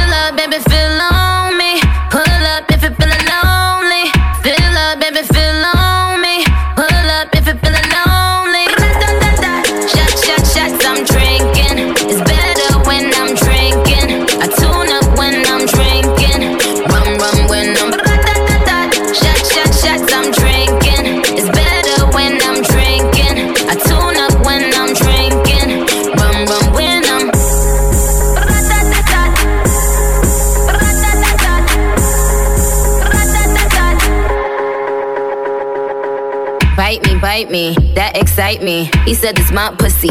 me, 37.54 37.76
that 37.93 38.18
excite 38.18 38.64
me. 38.64 38.89
He 39.06 39.14
said 39.14 39.38
it's 39.38 39.51
my 39.51 39.70
pussy. 39.78 40.10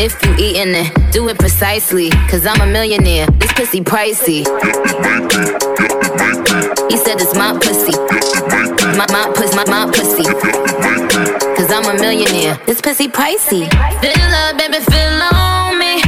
If 0.00 0.16
you 0.24 0.32
eatin' 0.40 0.74
it, 0.74 1.12
do 1.12 1.28
it 1.28 1.38
precisely. 1.38 2.08
Cause 2.30 2.46
I'm 2.46 2.62
a 2.62 2.66
millionaire, 2.66 3.26
this 3.36 3.52
pussy 3.52 3.82
pricey. 3.82 4.40
He 6.88 6.96
said 6.96 7.20
it's 7.20 7.34
my 7.36 7.52
pussy. 7.60 7.92
My, 8.96 9.04
my, 9.12 9.30
pussy, 9.36 9.54
my, 9.54 9.64
my 9.68 9.84
pussy. 9.92 10.24
Cause 11.54 11.70
I'm 11.70 11.84
a 11.84 12.00
millionaire, 12.00 12.58
this 12.64 12.80
pussy 12.80 13.08
pricey. 13.08 13.68
Fill 14.00 14.32
up, 14.32 14.56
baby, 14.56 14.80
fill 14.80 15.22
on 15.28 15.78
me. 15.78 16.07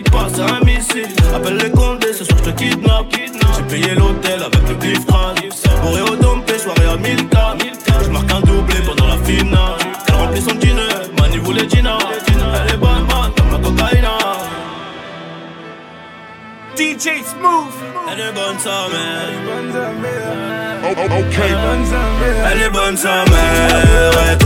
Bikini, 0.00 0.02
je 0.02 0.02
t'explique 0.02 0.10
pas, 0.10 0.26
c'est 0.32 0.42
un 0.42 0.60
missile. 0.64 1.08
Appelle 1.34 1.56
les 1.56 1.70
condés, 1.70 2.12
ce 2.12 2.24
soir 2.24 2.38
je 2.44 2.50
te 2.50 2.56
kidnappe. 2.56 3.06
J'ai 3.56 3.62
payé 3.62 3.94
l'hôtel 3.94 4.42
avec 4.42 4.68
le 4.68 4.74
crâne. 5.04 5.36
Bourré 5.82 6.02
au 6.02 6.16
dompé, 6.16 6.58
soirée 6.58 6.86
à 6.92 6.96
1000 6.96 7.28
k. 7.28 7.36
Je 8.04 8.10
marque 8.10 8.32
un 8.32 8.40
doublé 8.40 8.80
pendant 8.84 9.06
la 9.06 9.18
finale. 9.18 9.78
Elle 10.08 10.14
remplit 10.14 10.42
son 10.42 10.54
dîner, 10.54 10.82
Mani 11.18 11.38
voulait 11.38 11.68
Gina. 11.68 11.98
Elle 12.28 12.74
est 12.74 12.78
bonne, 12.78 13.06
man, 13.06 13.30
comme 13.36 13.52
la 13.52 13.58
cocaïna. 13.58 14.18
DJ 16.76 17.22
Smooth. 17.24 17.72
Elle 18.12 18.20
est 18.20 18.32
bonne 18.32 18.58
sa 18.58 18.88
mère. 18.92 19.30
Elle 22.50 22.62
est 22.62 22.70
bonne 22.70 22.96
sa 22.96 23.24
mère. 23.24 24.32
Et 24.32 24.38
toi, 24.38 24.45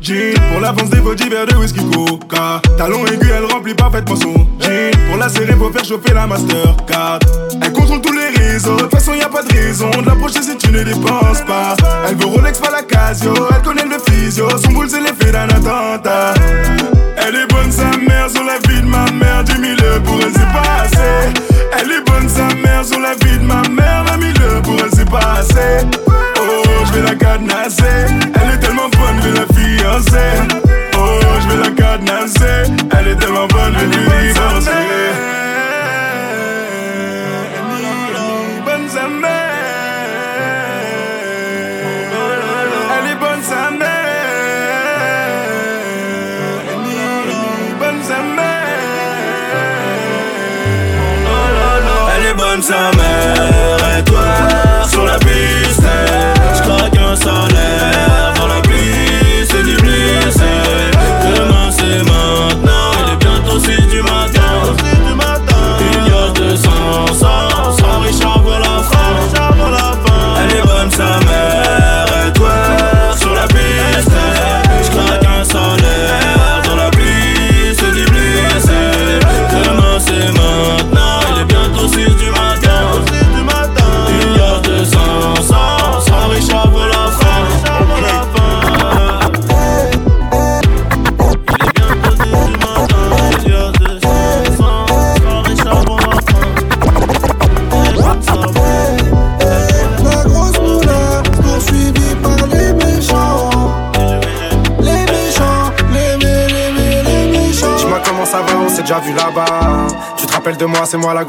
Jean 0.00 0.34
Pour 0.50 0.60
l'avance 0.60 0.90
des 0.90 1.00
body 1.00 1.28
verres 1.28 1.46
de 1.46 1.54
whisky 1.54 1.78
coca. 1.90 2.60
Talon 2.76 3.06
aigu, 3.06 3.28
elle 3.30 3.44
remplit 3.44 3.74
parfaitement 3.74 4.16
son 4.16 4.34
jean 4.58 4.90
Pour 5.08 5.16
la 5.16 5.28
serrer, 5.28 5.52
faut 5.52 5.70
faire 5.70 5.84
chauffer 5.84 6.12
la 6.12 6.26
Mastercard. 6.26 7.20
Elle 7.62 7.72
contrôle 7.72 8.00
tous 8.00 8.12
les 8.12 8.36
réseaux, 8.36 8.74
de 8.74 8.82
toute 8.82 8.94
façon 8.94 9.14
y 9.14 9.22
a 9.22 9.28
pas 9.28 9.42
de 9.42 9.52
raison 9.52 9.90
De 9.90 10.06
l'approcher 10.06 10.42
si 10.42 10.56
tu 10.56 10.72
ne 10.72 10.82
dépenses 10.82 11.42
pas. 11.46 11.76
Elle 12.08 12.16
veut 12.16 12.26
Rolex, 12.26 12.58
pas 12.58 12.72
la 12.72 12.82
Casio, 12.82 13.32
elle 13.54 13.62
connaît 13.62 13.84
le 13.84 13.98
physio. 14.10 14.48
Son 14.58 14.72
boule 14.72 14.90
c'est 14.90 15.00
l'effet 15.00 15.30
d'un 15.30 15.48
attentat. 15.48 16.34
Elle 17.16 17.36
est 17.36 17.46
bonne 17.52 17.70
sa 17.70 17.96
mère 17.96 18.28
sur 18.30 18.42
la 18.42 18.58
vie 18.68 18.80
de 18.80 18.86
ma 18.86 19.04
mère. 19.12 19.44
Du 19.44 19.58
milieu 19.58 20.00
pour 20.04 20.18
elle 20.20 20.32
c'est 20.32 20.52
pas 20.52 20.82
assez 20.82 21.32
Elle 21.78 21.92
est 21.92 22.10
bonne 22.10 22.28
sa 22.28 22.52
mère 22.56 22.84
sur 22.84 22.98
la 22.98 23.14
vie 23.14 23.38
de 23.38 23.44
ma 23.44 23.62
mère. 23.68 24.04
La 24.04 24.16
milieu 24.16 24.62
pour 24.64 24.74
elle 24.80 24.90
c'est 24.92 25.08
pas 25.08 25.36
assez 25.38 25.86
Oh 26.40 26.62
je 26.86 26.92
vais 26.92 27.02
la 27.02 27.14
cadenasser 27.14 28.37
Oh 30.00 31.20
je 31.40 31.48
vais 31.48 31.62
la 31.62 31.70
cadenasser 31.70 32.70
Elle 32.98 33.08
est 33.08 33.16
tellement 33.16 33.48
bonne, 33.48 33.74
je 33.78 33.84
vais 33.84 33.96
lui. 33.96 34.32
Elle 52.14 52.26
est 52.26 52.34
bonne 52.34 52.62
sa 52.62 52.90
mère 52.96 53.98
et 53.98 54.04
toi 54.04 54.84
sur 54.88 55.04
la 55.04 55.18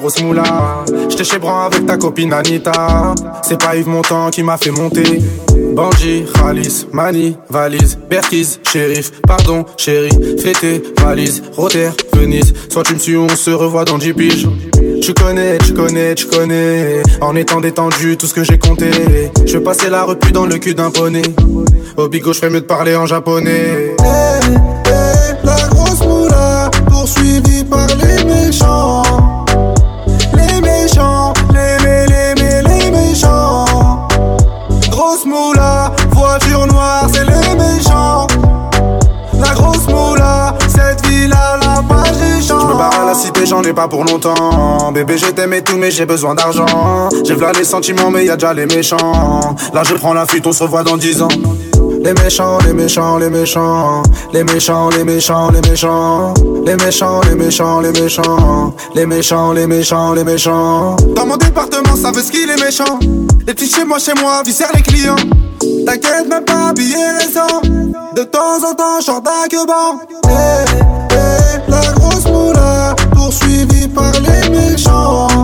grosse 0.09 0.23
moula. 0.23 0.83
J'étais 1.09 1.23
chez 1.23 1.37
Bran 1.37 1.65
avec 1.65 1.85
ta 1.85 1.97
copine 1.97 2.33
Anita. 2.33 3.13
C'est 3.43 3.59
pas 3.59 3.75
Yves 3.75 3.87
Montand 3.87 4.29
qui 4.31 4.41
m'a 4.41 4.57
fait 4.57 4.71
monter. 4.71 5.21
Bandit, 5.75 6.25
Khalis, 6.33 6.87
Mani, 6.91 7.37
valise, 7.49 7.97
Berkis, 8.09 8.59
shérif, 8.63 9.11
pardon, 9.21 9.65
chérie, 9.77 10.09
fêté, 10.41 10.81
valise, 10.99 11.43
Rotter, 11.55 11.91
Venise. 12.13 12.53
Soit 12.69 12.83
tu 12.83 12.93
me 12.95 12.99
suis, 12.99 13.17
on 13.17 13.29
se 13.29 13.51
revoit 13.51 13.85
dans 13.85 13.97
10 13.97 14.13
piges. 14.13 14.47
Tu 15.01 15.13
connais, 15.13 15.57
tu 15.59 15.73
connais, 15.73 16.15
tu 16.15 16.25
connais. 16.25 17.03
En 17.21 17.35
étant 17.35 17.61
détendu, 17.61 18.17
tout 18.17 18.25
ce 18.25 18.33
que 18.33 18.43
j'ai 18.43 18.57
compté. 18.57 18.89
Je 19.45 19.57
vais 19.57 19.63
passer 19.63 19.89
la 19.89 20.03
repu 20.03 20.31
dans 20.31 20.47
le 20.47 20.57
cul 20.57 20.73
d'un 20.73 20.89
poney. 20.89 21.21
Au 21.97 22.07
bigot, 22.07 22.33
je 22.33 22.39
ferais 22.39 22.49
mieux 22.49 22.61
de 22.61 22.65
parler 22.65 22.95
en 22.95 23.05
japonais. 23.05 23.95
Eh, 23.99 24.05
eh, 24.05 25.45
la 25.45 25.67
grosse 25.69 26.03
moula, 26.03 26.71
poursuivie 26.87 27.63
par 27.63 27.87
les 27.87 28.23
méchants. 28.23 29.18
J'en 43.61 43.69
ai 43.69 43.73
pas 43.73 43.87
pour 43.87 44.03
longtemps. 44.03 44.91
Bébé, 44.91 45.17
je 45.17 45.27
t'aime 45.27 45.53
et 45.53 45.61
tout, 45.61 45.77
mais 45.77 45.91
j'ai 45.91 46.05
besoin 46.05 46.35
d'argent. 46.35 47.09
J'ai 47.25 47.35
v'là 47.35 47.51
les 47.57 47.63
sentiments, 47.63 48.09
mais 48.09 48.25
y 48.25 48.29
a 48.29 48.35
déjà 48.35 48.53
les 48.53 48.65
méchants. 48.65 49.55
Là, 49.73 49.83
je 49.83 49.93
prends 49.95 50.13
la 50.13 50.25
fuite, 50.25 50.45
on 50.47 50.51
se 50.51 50.63
revoit 50.63 50.83
dans 50.83 50.97
10 50.97 51.21
ans. 51.21 51.27
Les 52.03 52.13
méchants, 52.13 52.57
les 52.65 52.73
méchants, 52.73 53.17
les 53.17 53.29
méchants. 53.29 54.03
Les 54.31 54.43
méchants, 54.43 54.89
les 54.89 55.03
méchants, 55.03 55.51
les 55.51 55.61
méchants. 55.61 56.33
Les 56.65 56.75
méchants, 56.75 57.21
les 57.27 57.35
méchants, 57.35 57.81
les 57.81 57.91
méchants. 57.91 58.73
Les 58.95 59.05
méchants, 59.05 59.51
les 59.51 59.67
méchants, 59.67 60.13
les 60.13 60.23
méchants. 60.23 60.95
Dans 61.15 61.25
mon 61.25 61.37
département, 61.37 61.95
ça 61.95 62.11
veut 62.11 62.21
ce 62.21 62.31
qu'il 62.31 62.49
est 62.49 62.63
méchant. 62.63 62.99
Les 63.45 63.53
petits 63.53 63.69
chez 63.69 63.83
moi, 63.83 63.99
chez 63.99 64.13
moi, 64.21 64.41
viscèrent 64.45 64.71
les 64.75 64.81
clients. 64.81 65.15
T'inquiète 65.85 66.27
même 66.29 66.45
pas, 66.45 66.71
billet 66.73 67.11
récent. 67.17 67.61
De 68.15 68.23
temps 68.23 68.63
en 68.69 68.73
temps, 68.73 69.01
short 69.01 69.23
bon. 69.23 69.99
Eh, 70.29 70.31
eh, 71.11 71.71
la 71.71 71.81
grosse 71.93 72.25
moula, 72.25 72.95
poursuivie 73.29 73.87
par 73.89 74.11
les 74.21 74.49
méchants. 74.49 75.38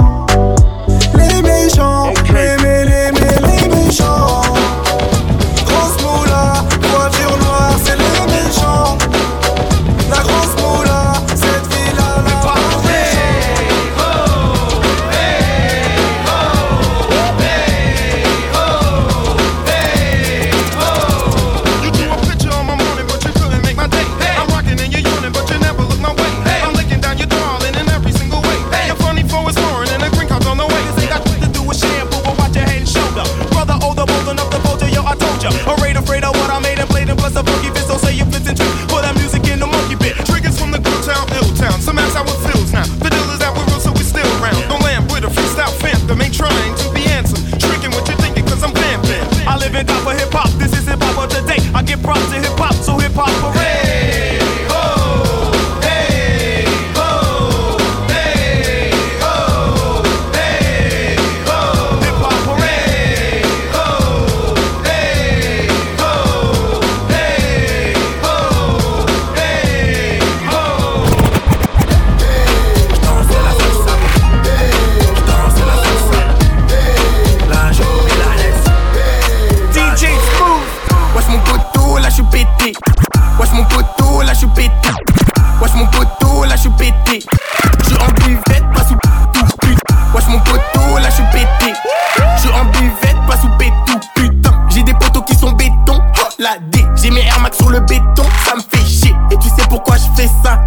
J'ai 97.06 97.12
mes 97.12 97.22
Air 97.22 97.40
Max 97.40 97.58
sur 97.58 97.70
le 97.70 97.80
béton. 97.82 98.24
Ça 98.46 98.56
me 98.56 98.62
fait 98.62 98.86
chier. 98.86 99.16
Et 99.32 99.38
tu 99.38 99.48
sais 99.50 99.68
pourquoi 99.70 99.96
je 99.98 100.22
fais 100.22 100.30
ça? 100.44 100.60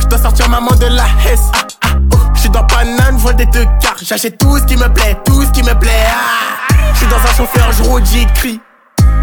Je 0.00 0.06
dois 0.06 0.18
sortir 0.18 0.48
maman 0.48 0.70
de 0.76 0.86
la 0.86 1.06
Hesse. 1.26 1.50
Je 2.34 2.40
suis 2.40 2.50
dans 2.50 2.62
banane, 2.64 3.16
je 3.16 3.22
vois 3.22 3.32
des 3.32 3.46
deux 3.46 3.64
quarts. 3.80 3.96
J'achète 4.00 4.38
tout 4.38 4.58
ce 4.58 4.64
qui 4.64 4.76
me 4.76 4.88
plaît, 4.88 5.18
tout 5.24 5.42
ce 5.42 5.50
qui 5.50 5.62
me 5.62 5.74
plaît. 5.74 6.06
Ah. 6.08 6.74
Je 6.92 6.98
suis 6.98 7.06
dans 7.08 7.16
un 7.16 7.34
chauffeur, 7.36 7.72
je 7.72 7.82
roule, 7.82 8.06
j'écris. 8.06 8.60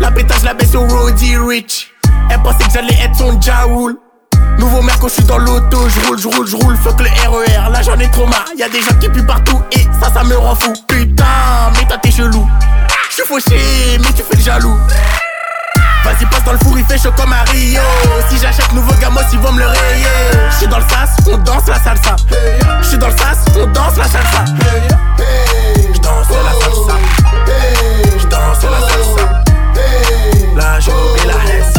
La 0.02 0.12
pétage 0.12 0.44
la 0.44 0.54
baisse 0.54 0.76
au 0.76 0.86
Roddy 0.86 1.38
Rich. 1.38 1.92
Elle 2.30 2.42
pensait 2.42 2.66
que 2.66 2.72
j'allais 2.74 3.00
être 3.02 3.16
son 3.16 3.40
Jaoul. 3.40 3.96
Nouveau 4.58 4.82
merco, 4.82 5.08
je 5.08 5.14
suis 5.14 5.24
dans 5.24 5.38
l'auto, 5.38 5.88
je 5.88 6.08
roule, 6.08 6.20
je 6.20 6.28
roule, 6.28 6.48
je 6.48 6.56
roule, 6.56 6.78
fuck 6.78 7.00
le 7.02 7.08
RER, 7.08 7.72
là 7.72 7.82
j'en 7.82 8.00
ai 8.00 8.10
trop 8.10 8.26
marre, 8.26 8.46
y 8.58 8.64
a 8.64 8.70
des 8.70 8.82
gens 8.82 8.96
qui 9.02 9.10
puent 9.10 9.26
partout 9.26 9.62
et 9.74 9.86
ça, 10.02 10.10
ça 10.14 10.24
me 10.24 10.38
rend 10.38 10.56
fou. 10.56 10.72
Putain, 10.88 11.26
mais 11.74 11.86
toi 11.86 11.98
t'es 12.02 12.12
chelou. 12.12 12.48
Je 13.10 13.16
suis 13.16 13.24
fauché, 13.24 13.98
mais 14.00 14.14
tu 14.14 14.24
fais 14.24 14.38
le 14.38 14.42
jaloux. 14.42 14.78
Vas-y, 16.06 16.26
passe 16.28 16.44
dans 16.44 16.52
le 16.54 16.60
four, 16.60 16.78
il 16.78 16.86
fait 16.86 17.00
chaud 17.00 17.12
comme. 17.18 17.34
Si 18.30 18.38
j'achète 18.38 18.72
nouveau 18.74 18.94
gamos, 19.02 19.22
ils 19.34 19.40
vont 19.40 19.52
me 19.52 19.60
le 19.60 19.68
rayer. 19.68 20.06
Je 20.52 20.56
suis 20.56 20.68
dans 20.68 20.78
le 20.78 20.84
sas, 20.84 21.10
on 21.28 21.38
danse 21.38 21.68
la 21.68 21.80
salsa. 21.80 22.16
Je 22.82 22.88
suis 22.88 22.98
dans 22.98 23.08
le 23.08 23.18
sas, 23.18 23.44
on 23.60 23.66
danse 23.68 23.98
la 23.98 24.04
salsa. 24.06 24.46
Je 25.94 26.00
danse 26.00 26.30
la 26.30 26.54
salsa. 26.62 26.96
Je 28.20 28.26
danse 28.28 28.64
la 28.64 28.80
salsa. 28.88 29.44
La 30.56 30.80
journée 30.80 31.26
la 31.26 31.34
hesse. 31.52 31.74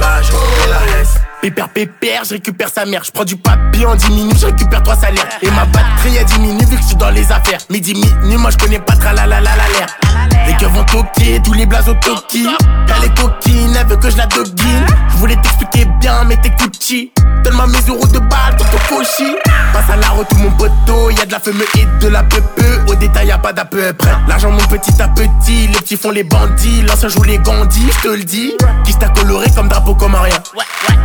La 0.00 0.22
journée 0.22 0.68
la 0.70 1.00
hesse. 1.00 1.07
Pépère, 1.40 1.68
pépère, 1.68 2.24
je 2.24 2.30
récupère 2.30 2.68
sa 2.68 2.84
mère. 2.84 3.04
Je 3.04 3.12
prends 3.12 3.24
du 3.24 3.36
papier 3.36 3.86
en 3.86 3.94
10 3.94 4.10
minutes, 4.10 4.38
je 4.40 4.46
récupère 4.46 4.82
trois 4.82 4.96
salaires. 4.96 5.28
Et 5.40 5.50
ma 5.50 5.64
batterie 5.66 6.18
a 6.18 6.24
diminué 6.24 6.64
vu 6.64 6.76
que 6.76 6.82
je 6.82 6.86
suis 6.88 6.96
dans 6.96 7.10
les 7.10 7.30
affaires. 7.30 7.60
Midi, 7.70 7.94
minuit, 7.94 8.36
moi 8.36 8.50
je 8.50 8.58
connais 8.58 8.80
pas 8.80 8.96
tra 8.96 9.12
la. 9.12 9.26
Les 9.26 10.54
gars 10.54 10.68
vont 10.68 10.84
toquer, 10.84 11.40
tous 11.44 11.52
les 11.52 11.66
blazes 11.66 11.88
au 11.88 11.94
toki. 11.94 12.48
Elle 12.96 13.04
est 13.04 13.14
coquine, 13.16 13.76
elle 13.78 13.86
veut 13.86 13.96
que 13.96 14.10
je 14.10 14.16
la 14.16 14.26
doguine. 14.26 14.86
Je 15.10 15.16
voulais 15.16 15.36
t'expliquer 15.36 15.84
bien, 16.00 16.24
mais 16.24 16.36
t'es 16.38 16.50
Gucci. 16.50 17.12
Donne-moi 17.44 17.68
mes 17.68 17.88
euros 17.88 18.06
de 18.08 18.18
balle, 18.18 18.56
ton 18.58 18.64
cochi. 18.96 19.36
Passe 19.78 19.90
à 19.90 19.96
la 19.96 20.08
route, 20.08 20.26
tout 20.28 20.38
mon 20.38 20.50
poteau. 20.50 21.10
Y'a 21.10 21.24
de 21.24 21.30
la 21.30 21.38
fumée 21.38 21.64
et 21.76 21.86
de 22.02 22.08
la 22.08 22.24
peu 22.24 22.42
Au 22.88 22.96
détail, 22.96 23.28
y'a 23.28 23.38
pas 23.38 23.52
d'à 23.52 23.64
peu 23.64 23.92
près. 23.92 24.10
L'argent 24.26 24.50
monte 24.50 24.68
petit 24.68 25.00
à 25.00 25.06
petit. 25.06 25.68
Les 25.68 25.78
petits 25.78 25.96
font 25.96 26.10
les 26.10 26.24
bandits. 26.24 26.82
L'ancien 26.82 27.08
joue 27.08 27.22
les 27.22 27.38
gandis, 27.38 27.86
je 27.88 28.08
te 28.08 28.08
le 28.08 28.24
dis. 28.24 28.54
Qui 28.84 28.94
t'a 28.94 29.08
coloré 29.10 29.46
comme 29.54 29.68
drapeau, 29.68 29.94
comme 29.94 30.16
un 30.16 30.22
rien. 30.22 30.34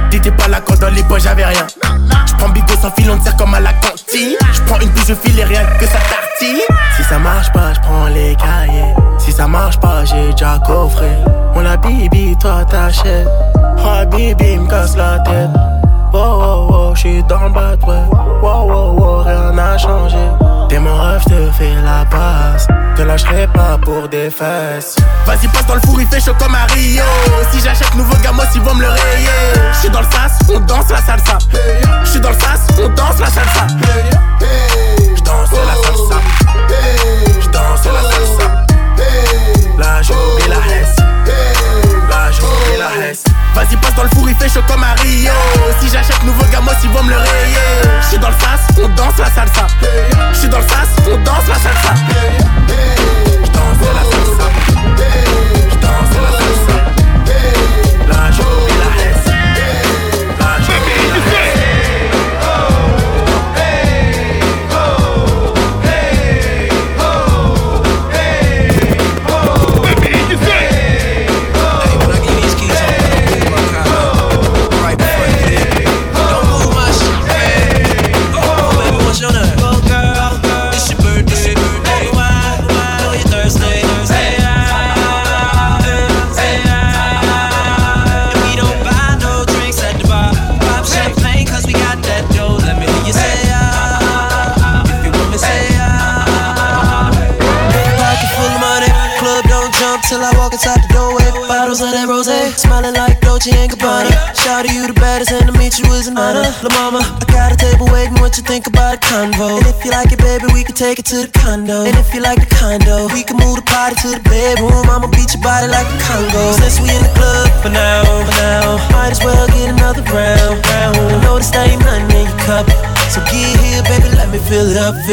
T'étais 0.10 0.32
pas 0.32 0.48
là 0.48 0.60
quand 0.66 0.80
dans 0.80 0.90
les 0.90 1.04
poches 1.04 1.22
j'avais 1.22 1.46
rien. 1.46 1.68
J'prends 2.26 2.50
bigot 2.50 2.74
sans 2.82 2.90
fil, 2.92 3.12
on 3.12 3.24
sert 3.24 3.36
comme 3.38 3.54
à 3.54 3.60
la 3.60 3.74
cantine. 3.74 4.38
J'prends 4.52 4.80
une 4.80 4.90
pige, 4.90 5.06
je 5.10 5.14
file 5.14 5.40
et 5.40 5.44
rien 5.44 5.66
que 5.80 5.86
ça 5.86 6.00
tartine. 6.00 6.58
Si 6.98 7.04
ça 7.04 7.20
marche 7.20 7.52
pas, 7.52 7.74
j'prends 7.76 8.08
les 8.08 8.36
cahiers. 8.36 8.96
Si 9.20 9.32
ça 9.32 9.48
marche 9.48 9.80
pas, 9.80 10.04
j'ai 10.04 10.32
déjà 10.32 10.60
coffré. 10.66 11.12
Mon 11.54 11.62
la 11.62 11.78
bibi, 11.78 12.36
toi 12.40 12.66
t'achètes. 12.66 13.28
Oh 13.56 14.04
bibi, 14.10 14.58
me 14.58 14.68
casse 14.68 14.98
la 14.98 15.20
tête. 15.20 15.50
Wow, 16.14 16.22
wow, 16.22 16.72
wow, 16.72 16.96
j'suis 16.96 17.24
dans 17.24 17.46
le 17.46 17.50
bat, 17.50 17.76
ouais. 17.88 18.04
Wow, 18.44 18.68
wow, 18.68 18.94
wow, 18.94 19.24
rien 19.24 19.52
n'a 19.52 19.78
changé. 19.80 20.16
T'es 20.70 20.78
mon 20.78 20.96
rêve, 20.96 21.24
te 21.24 21.52
fais 21.54 21.74
la 21.84 22.06
passe. 22.06 22.68
Te 22.96 23.02
lâcherai 23.02 23.48
pas 23.48 23.80
pour 23.82 24.08
des 24.08 24.30
fesses. 24.30 24.96
Vas-y, 25.26 25.48
passe 25.48 25.66
dans 25.66 25.74
le 25.74 25.82
four, 25.82 26.00
il 26.00 26.08
fait 26.08 26.20
chaud 26.20 26.36
comme 26.38 26.54
à 26.54 26.66
Rio. 26.72 27.04
Si 27.52 27.60
j'achète 27.60 27.96
nouveau 27.96 28.16
gamos, 28.24 28.44
ils 28.54 28.62
vont 28.62 28.76
me 28.76 28.82
le 28.82 28.90
rayer. 28.90 29.74
J'suis 29.74 29.90
dans 29.90 30.02
le 30.02 30.06
sas, 30.12 30.38
on 30.54 30.60
danse 30.60 30.90
la 30.90 30.98
salsa. 30.98 31.40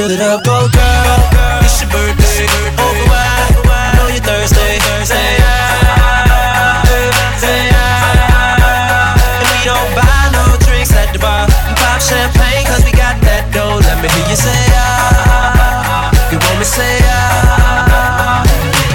Fill 0.00 0.10
it 0.10 0.20
up. 0.20 0.44
Go 0.44 0.68
girl, 0.72 1.60
it's 1.60 1.80
your 1.80 1.90
birthday, 1.92 2.48
over 2.80 3.04
wide. 3.12 3.52
Know 3.96 4.08
you're 4.08 4.24
thirsty, 4.24 4.80
say 5.04 5.36
say 7.44 7.60
we 9.44 9.58
don't 9.68 9.90
buy 9.92 10.22
no 10.32 10.56
drinks 10.64 10.92
at 10.96 11.12
the 11.12 11.18
bar. 11.18 11.44
Pop 11.76 12.00
champagne 12.00 12.64
cause 12.64 12.84
we 12.84 12.92
got 12.92 13.20
that 13.28 13.52
dough. 13.52 13.76
Let 13.76 14.00
me 14.00 14.08
hear 14.08 14.26
you 14.32 14.36
say 14.36 14.62
ah. 14.72 16.08
You 16.32 16.38
want 16.38 16.58
me 16.58 16.64
say 16.64 16.96
ah. 17.04 18.40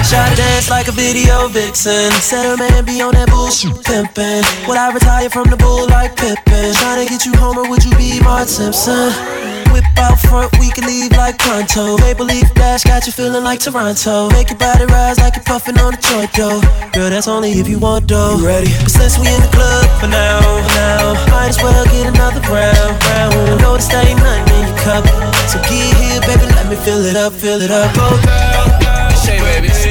Shot 0.02 0.36
dance 0.38 0.70
like 0.70 0.88
a 0.88 0.92
video 0.92 1.48
vixen. 1.50 2.12
Said 2.30 2.58
man 2.58 2.84
be 2.86 3.02
on 3.02 3.14
that 3.14 3.30
bullshit 3.30 3.78
pimpin'. 3.86 4.42
Would 4.68 4.78
I 4.78 4.92
retire 4.92 5.30
from 5.30 5.50
the 5.50 5.58
bull 5.58 5.88
like 5.88 6.16
Pippin? 6.16 6.74
Tryna 6.74 7.08
get 7.08 7.26
you 7.26 7.34
home 7.38 7.58
or 7.58 7.70
would 7.70 7.84
you 7.84 7.94
be 7.96 8.20
Mark 8.22 8.48
Simpson? 8.48 9.55
Out 9.98 10.20
front, 10.20 10.52
we 10.60 10.70
can 10.72 10.86
leave 10.86 11.12
like 11.12 11.38
pronto. 11.38 11.98
Maple 11.98 12.26
leaf 12.26 12.54
dash 12.54 12.84
got 12.84 13.06
you 13.06 13.12
feeling 13.12 13.44
like 13.44 13.60
Toronto. 13.60 14.30
Make 14.30 14.50
your 14.50 14.60
body 14.60 14.86
rise 14.86 15.18
like 15.20 15.36
you're 15.36 15.44
puffing 15.44 15.78
on 15.80 15.94
a 15.94 15.98
joint, 15.98 16.32
though. 16.34 16.62
Girl, 16.94 17.10
that's 17.10 17.28
only 17.28 17.52
if 17.52 17.68
you 17.68 17.80
want 17.80 18.08
dough. 18.08 18.38
You 18.40 18.46
ready? 18.46 18.72
But 18.84 18.92
since 18.92 19.18
we 19.18 19.28
in 19.28 19.42
the 19.42 19.52
club 19.52 19.86
for 20.00 20.08
now, 20.08 20.40
now, 20.76 21.14
might 21.32 21.50
as 21.50 21.58
well 21.62 21.86
get 21.86 22.08
another 22.08 22.42
round, 22.52 22.96
round. 23.04 23.34
I 23.34 23.58
know 23.62 23.76
this 23.76 23.92
ain't 23.94 24.20
nothing 24.20 24.54
in 24.56 24.68
your 24.68 24.78
cup, 24.84 25.04
so 25.50 25.60
get 25.70 25.96
here, 25.98 26.22
baby, 26.22 26.46
let 26.56 26.68
me 26.70 26.76
fill 26.76 27.06
it 27.06 27.16
up, 27.16 27.34
fill 27.34 27.62
it 27.62 27.72
up. 27.72 27.94
Go 27.96 28.10
girl, 28.26 29.10
Shay, 29.24 29.40
baby. 29.40 29.85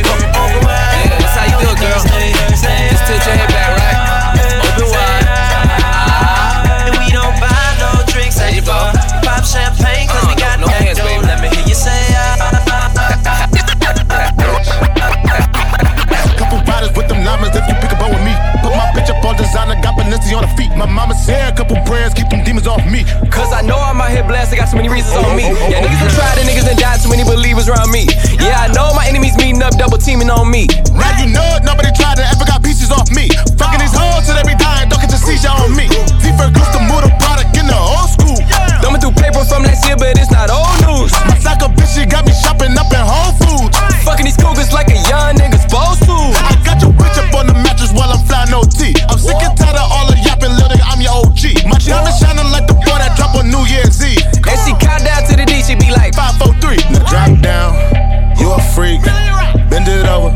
With 17.24 17.56
if 17.56 17.64
you 17.64 17.76
pick 17.80 17.92
a 17.92 17.96
bow 17.96 18.12
with 18.12 18.20
me. 18.20 18.36
Put 18.60 18.76
my 18.76 18.84
bitch 18.92 19.08
up 19.08 19.24
on 19.24 19.36
designer, 19.36 19.80
got 19.80 19.96
Balenci 19.96 20.36
on 20.36 20.44
the 20.44 20.52
feet. 20.60 20.70
My 20.76 20.84
mama 20.84 21.14
said 21.16 21.52
a 21.52 21.56
couple 21.56 21.76
prayers, 21.88 22.12
keep 22.12 22.28
them 22.28 22.44
demons 22.44 22.66
off 22.66 22.84
me. 22.84 23.04
Cause 23.32 23.52
I 23.52 23.62
know 23.62 23.80
I'm 23.80 24.00
out 24.00 24.12
here 24.12 24.24
blessed, 24.24 24.52
I 24.52 24.56
got 24.56 24.68
so 24.68 24.76
many 24.76 24.88
reasons 24.88 25.16
on 25.16 25.36
me. 25.36 25.48
Oh, 25.48 25.56
oh, 25.56 25.56
oh, 25.56 25.70
yeah, 25.72 25.80
niggas 25.80 26.00
have 26.04 26.14
tried 26.14 26.36
and 26.38 26.46
niggas 26.48 26.68
done 26.68 26.76
died, 26.76 27.00
too 27.00 27.08
many 27.08 27.24
believers 27.24 27.68
around 27.68 27.90
me. 27.90 28.04
Yeah, 28.36 28.60
I 28.60 28.68
know 28.76 28.92
my 28.92 29.08
enemies 29.08 29.36
meeting 29.40 29.62
up, 29.64 29.72
double 29.80 29.96
teaming 29.96 30.28
on 30.28 30.50
me. 30.50 30.68
Now 30.92 31.16
you 31.16 31.32
know 31.32 31.44
it, 31.56 31.64
nobody 31.64 31.88
tried 31.96 32.20
to 32.20 32.24
ever 32.28 32.44
got 32.44 32.60
pieces 32.60 32.92
off 32.92 33.08
me. 33.08 33.32
Fucking 33.56 33.80
these 33.80 33.96
hoes 33.96 34.28
till 34.28 34.36
they 34.36 34.44
be 34.44 34.56
dying, 34.60 34.92
don't 34.92 35.00
get 35.00 35.08
the 35.08 35.20
seizure 35.20 35.52
on 35.52 35.72
me. 35.72 35.88
Deeper 36.20 36.52
goose 36.52 36.70
to 36.76 36.80
move 36.84 37.08
the 37.08 37.12
product 37.24 37.56
in 37.56 37.64
the 37.64 37.76
old 37.76 38.12
school. 38.12 38.36
Thumbing 38.84 39.00
through 39.00 39.16
paper 39.16 39.40
from 39.48 39.64
last 39.64 39.88
year, 39.88 39.96
but 39.96 40.12
it's 40.20 40.28
not 40.28 40.52
old 40.52 40.76
news. 40.84 41.08
My 41.24 41.40
psycho 41.40 41.72
bitch, 41.72 41.96
she 41.96 42.04
got 42.04 42.28
me 42.28 42.36
shopping 42.36 42.76
up 42.76 42.92
in 42.92 43.00
Whole 43.00 43.32
Foods. 43.40 43.80
Fucking 44.04 44.28
these 44.28 44.36
cougars 44.36 44.76
like 44.76 44.92
a 44.92 44.98
young 45.08 45.40
nigga's 45.40 45.64
supposed 45.64 46.04
to. 46.04 46.12
I 46.12 46.52
got 46.68 46.84
your 46.84 46.92
bitch 46.92 47.13
on 47.34 47.46
the 47.46 47.54
mattress 47.54 47.92
while 47.92 48.10
I'm 48.10 48.22
flying 48.26 48.54
OT. 48.54 48.94
I'm 49.10 49.18
sick 49.18 49.36
and 49.42 49.56
tired 49.58 49.76
of 49.76 49.90
all 49.90 50.06
the 50.06 50.16
yapping, 50.22 50.54
little 50.54 50.70
nigga, 50.70 50.86
I'm 50.86 51.00
your 51.02 51.12
OG. 51.12 51.66
My 51.66 51.78
diamond 51.78 52.14
shining 52.16 52.50
like 52.50 52.66
the 52.66 52.74
boy 52.74 52.98
that 52.98 53.14
drop 53.16 53.34
on 53.34 53.50
New 53.50 53.66
Year's 53.66 53.98
Eve. 54.02 54.22
And 54.46 54.58
she 54.62 54.72
count 54.78 55.04
down 55.04 55.26
to 55.28 55.34
the 55.36 55.44
D, 55.44 55.62
she 55.62 55.74
be 55.74 55.90
like, 55.90 56.14
543. 56.14 56.94
Now 56.94 57.04
drop 57.10 57.30
down, 57.42 57.72
you 58.38 58.50
a 58.50 58.60
freak. 58.74 59.02
Bend 59.70 59.88
it 59.90 60.06
over, 60.06 60.30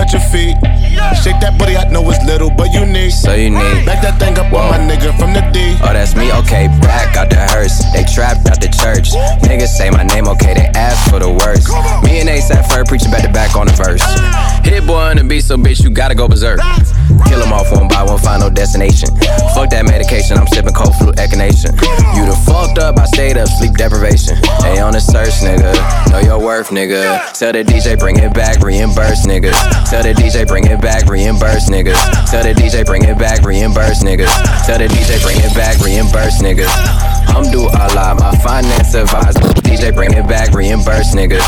touch 0.00 0.12
your 0.12 0.24
feet. 0.32 0.56
that 0.60 1.56
booty, 1.58 1.76
I 1.76 1.84
know 1.92 2.08
it's 2.08 2.24
little, 2.24 2.50
but 2.50 2.72
you 2.72 2.80
unique. 2.80 3.12
So 3.12 3.34
unique. 3.34 3.84
Back 3.84 4.00
that 4.02 4.18
thing 4.18 4.38
up 4.38 4.52
on 4.52 4.72
my 4.72 4.78
nigga 4.80 5.12
from 5.18 5.32
the 5.32 5.44
D. 5.52 5.76
Oh, 5.84 5.92
that's 5.92 6.16
me, 6.16 6.32
okay, 6.44 6.68
back 6.80 7.16
out 7.16 7.28
the 7.28 7.36
hearse. 7.36 7.84
They 7.92 8.04
trapped 8.08 8.48
out 8.48 8.60
the 8.60 8.72
church. 8.72 9.12
Niggas 9.44 9.76
say 9.76 9.90
my 9.90 10.02
name, 10.02 10.26
okay, 10.28 10.54
they 10.54 10.68
ask 10.72 11.10
for 11.10 11.18
the 11.18 11.28
worst. 11.28 11.68
Me 12.04 12.20
and 12.20 12.28
Ace 12.28 12.50
at 12.50 12.64
Ferg 12.70 12.88
preaching 12.88 13.10
back 13.10 13.22
to 13.22 13.32
back 13.32 13.56
on 13.56 13.66
the 13.66 13.76
verse. 13.76 14.02
Hit 14.64 14.86
boy 14.86 15.12
on 15.12 15.16
the 15.16 15.24
beat, 15.24 15.44
so 15.44 15.56
bitch, 15.56 15.82
you 15.84 15.90
gotta 15.90 16.14
go 16.14 16.28
berserk. 16.28 16.60
Kill 17.28 17.40
them 17.40 17.52
off 17.52 17.72
one 17.72 17.88
by 17.88 18.02
one, 18.02 18.18
final 18.18 18.50
destination. 18.50 19.08
Fuck 19.54 19.70
that 19.70 19.84
medication, 19.84 20.38
I'm 20.38 20.46
sipping 20.48 20.74
cold 20.74 20.94
flu 20.96 21.12
echinacea. 21.12 21.72
You 22.16 22.26
the 22.26 22.36
fucked 22.46 22.78
up, 22.78 22.98
I 22.98 23.06
stayed 23.06 23.36
up, 23.36 23.48
sleep 23.48 23.74
deprivation. 23.74 24.38
They 24.62 24.78
on 24.80 24.92
the 24.92 25.00
search, 25.00 25.40
nigga. 25.42 25.74
Know 26.10 26.20
your 26.20 26.38
worth, 26.38 26.70
nigga. 26.70 27.32
Tell 27.32 27.52
the 27.52 27.64
DJ, 27.64 27.98
bring 27.98 28.18
it 28.18 28.32
back, 28.32 28.60
reimburse, 28.60 29.26
niggas. 29.26 29.58
Tell 29.90 30.02
the 30.02 30.14
DJ, 30.14 30.46
bring 30.46 30.66
it 30.66 30.80
back, 30.80 31.06
reimburse, 31.06 31.68
niggas. 31.68 32.00
Tell 32.30 32.42
the 32.42 32.54
DJ, 32.54 32.84
bring 32.86 33.04
it 33.04 33.18
back, 33.18 33.44
reimburse, 33.44 34.02
niggas. 34.02 34.32
Tell 34.66 34.78
the 34.78 34.88
DJ, 34.88 35.22
bring 35.22 35.38
it 35.38 35.54
back, 35.54 35.78
reimburse, 35.80 36.40
niggas. 36.40 37.19
Hamdu 37.32 37.70
Allah, 37.78 38.14
my 38.18 38.36
finance 38.42 38.94
advisor. 38.94 39.40
DJ, 39.62 39.94
bring 39.94 40.12
it 40.12 40.26
back, 40.28 40.52
reimburse, 40.54 41.14
niggas. 41.14 41.46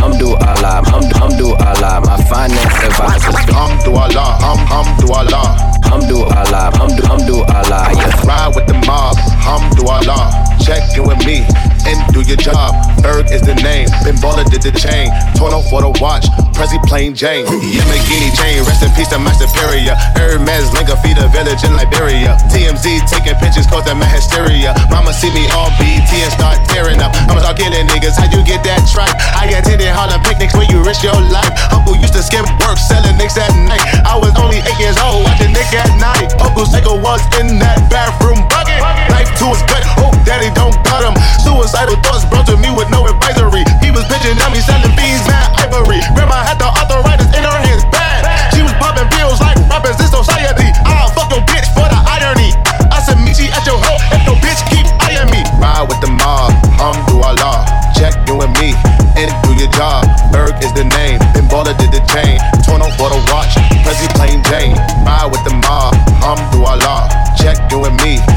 Hamdu 0.00 0.36
Allah, 0.40 0.82
hum, 0.86 1.02
Hamdu 1.20 1.56
Allah, 1.58 2.00
my 2.04 2.16
finance 2.24 2.78
advisor. 2.84 3.32
Hamdu 3.52 3.96
Allah, 3.96 4.38
hum, 4.40 4.58
Hamdu 4.66 5.10
Allah. 5.10 5.56
Hamdu 5.84 6.24
Allah, 6.24 6.70
Hamdu, 6.74 7.02
Hamdu 7.02 7.36
Allah, 7.54 7.88
yeah. 7.94 8.26
Ride 8.26 8.52
with 8.54 8.66
the 8.66 8.74
mob, 8.86 9.16
Hamdu 9.46 9.86
Allah. 9.86 10.30
Check 10.64 10.96
in 10.96 11.04
with 11.06 11.24
me 11.26 11.44
and 11.86 12.00
do 12.12 12.20
your 12.24 12.36
job. 12.36 12.74
Berg 13.02 13.30
is 13.30 13.42
the 13.42 13.54
name, 13.60 13.88
Ben 14.04 14.16
Baller 14.20 14.44
did 14.48 14.62
the 14.62 14.72
chain. 14.72 15.12
Torn 15.36 15.52
off 15.52 15.68
for 15.68 15.80
the 15.84 15.92
watch, 16.00 16.26
Prezi 16.56 16.80
plain 16.88 17.14
Jane. 17.14 17.46
Yamagini 17.46 18.30
chain, 18.36 18.64
rest 18.64 18.82
in 18.82 18.90
peace 18.96 19.08
to 19.12 19.18
my 19.18 19.32
superior. 19.32 19.94
Hermes 20.16 20.72
Linka 20.72 20.96
feed 21.04 21.18
a 21.18 21.28
village 21.28 21.62
in 21.64 21.72
Liberia. 21.76 22.36
TMZ 22.50 23.06
taking 23.08 23.36
pictures 23.38 23.66
cause 23.66 23.84
that 23.84 23.96
my 23.96 24.08
hysteria. 24.08 24.74
Mama 24.90 25.12
see 25.12 25.30
me 25.32 25.44
on 25.54 25.70
BT 25.78 26.24
and 26.24 26.32
start 26.32 26.58
tearing 26.68 27.00
up. 27.00 27.12
I'ma 27.28 27.40
start 27.44 27.60
killing 27.60 27.86
niggas, 27.88 28.16
how 28.16 28.28
you 28.32 28.40
get 28.44 28.64
that 28.64 28.82
tripe? 28.90 29.14
I 29.36 29.50
attended 29.52 29.90
Harlem 29.92 30.20
picnics 30.24 30.54
when 30.56 30.68
you 30.72 30.82
risk 30.82 31.04
your 31.04 31.16
life. 31.30 31.52
Uncle 31.70 31.96
used 31.96 32.14
to 32.16 32.22
skip 32.22 32.46
work, 32.64 32.78
selling 32.80 33.16
nicks 33.16 33.36
at 33.36 33.52
night. 33.68 33.84
I 34.04 34.18
was 34.18 34.34
only 34.40 34.58
eight 34.64 34.80
years 34.80 34.98
old, 34.98 35.24
watching 35.24 35.52
Nick 35.52 35.70
at 35.76 35.90
night. 36.00 36.34
Uncle 36.40 36.66
Psycho 36.66 36.98
was 36.98 37.22
in 37.38 37.58
that 37.62 37.86
bathroom 37.90 38.42
bucket. 38.50 38.73
Knife 39.10 39.32
to 39.40 39.52
his 39.52 39.62
gut, 39.68 39.84
oh 40.00 40.12
daddy 40.24 40.50
don't 40.54 40.76
cut 40.84 41.04
him. 41.04 41.14
Suicidal 41.40 41.96
thoughts 42.04 42.24
brought 42.26 42.46
to 42.48 42.56
me 42.56 42.70
with 42.72 42.88
no 42.90 43.06
advisory. 43.06 43.64
He 43.80 43.90
was 43.90 44.04
bitching 44.10 44.36
at 44.40 44.50
me 44.52 44.60
selling 44.60 44.92
beans, 44.96 45.24
mad 45.28 45.52
ivory. 45.60 46.00
Grandma 46.16 46.40
had 46.44 46.58
the 46.58 46.68
arthritis 46.68 47.30
in 47.36 47.44
her 47.44 47.58
hands, 47.64 47.84
bad. 47.92 48.26
She 48.56 48.62
was 48.62 48.72
popping 48.80 49.08
pills 49.14 49.40
like 49.40 49.56
rappers 49.70 49.98
in 50.00 50.08
society. 50.08 50.68
I'll 50.84 51.10
fuck 51.12 51.30
your 51.30 51.44
bitch 51.46 51.68
for 51.72 51.86
the 51.86 52.00
irony. 52.04 52.52
I 52.90 53.00
said 53.00 53.20
meet 53.20 53.38
you 53.38 53.52
at 53.52 53.64
your 53.64 53.78
hoe 53.78 54.00
if 54.12 54.22
no 54.26 54.34
bitch 54.40 54.60
keep 54.72 54.86
eyeing 55.04 55.30
me. 55.30 55.40
Ride 55.60 55.86
with 55.88 56.00
the 56.00 56.10
mob, 56.10 56.52
Hamdu 56.80 57.20
Allah. 57.22 57.64
Check 57.94 58.14
you 58.26 58.40
and 58.42 58.52
me 58.58 58.74
and 59.16 59.30
do 59.44 59.54
your 59.54 59.70
job. 59.70 60.04
Berg 60.32 60.58
is 60.64 60.72
the 60.72 60.84
name, 60.84 61.18
Ben 61.32 61.46
Baller 61.48 61.76
did 61.78 61.92
the 61.92 62.02
chain. 62.10 62.40
Torn 62.66 62.82
off 62.82 62.96
for 62.98 63.08
the 63.08 63.20
watch, 63.30 63.54
Prezi 63.86 64.08
plain 64.18 64.42
Jane. 64.50 64.74
Ride 65.06 65.30
with 65.30 65.44
the 65.44 65.54
mob, 65.64 65.94
Hamdu 66.20 66.64
Allah. 66.66 67.08
Check 67.38 67.56
you 67.70 67.84
and 67.84 67.96
me 68.02 68.18
and 68.18 68.30
do 68.30 68.33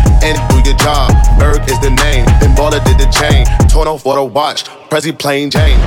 your 0.67 0.77
job. 0.77 1.11
Berg 1.39 1.63
is 1.71 1.79
the 1.79 1.89
name, 1.89 2.25
Ben 2.39 2.53
Baller 2.55 2.83
did 2.83 2.97
the 2.97 3.07
chain. 3.09 3.45
Torn 3.69 3.87
off 3.87 4.03
for 4.03 4.15
the 4.15 4.23
watch, 4.23 4.65
Prezi 4.89 5.17
plain 5.17 5.49
Jane. 5.49 5.79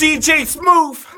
DJ 0.00 0.44
Smooth. 0.46 1.17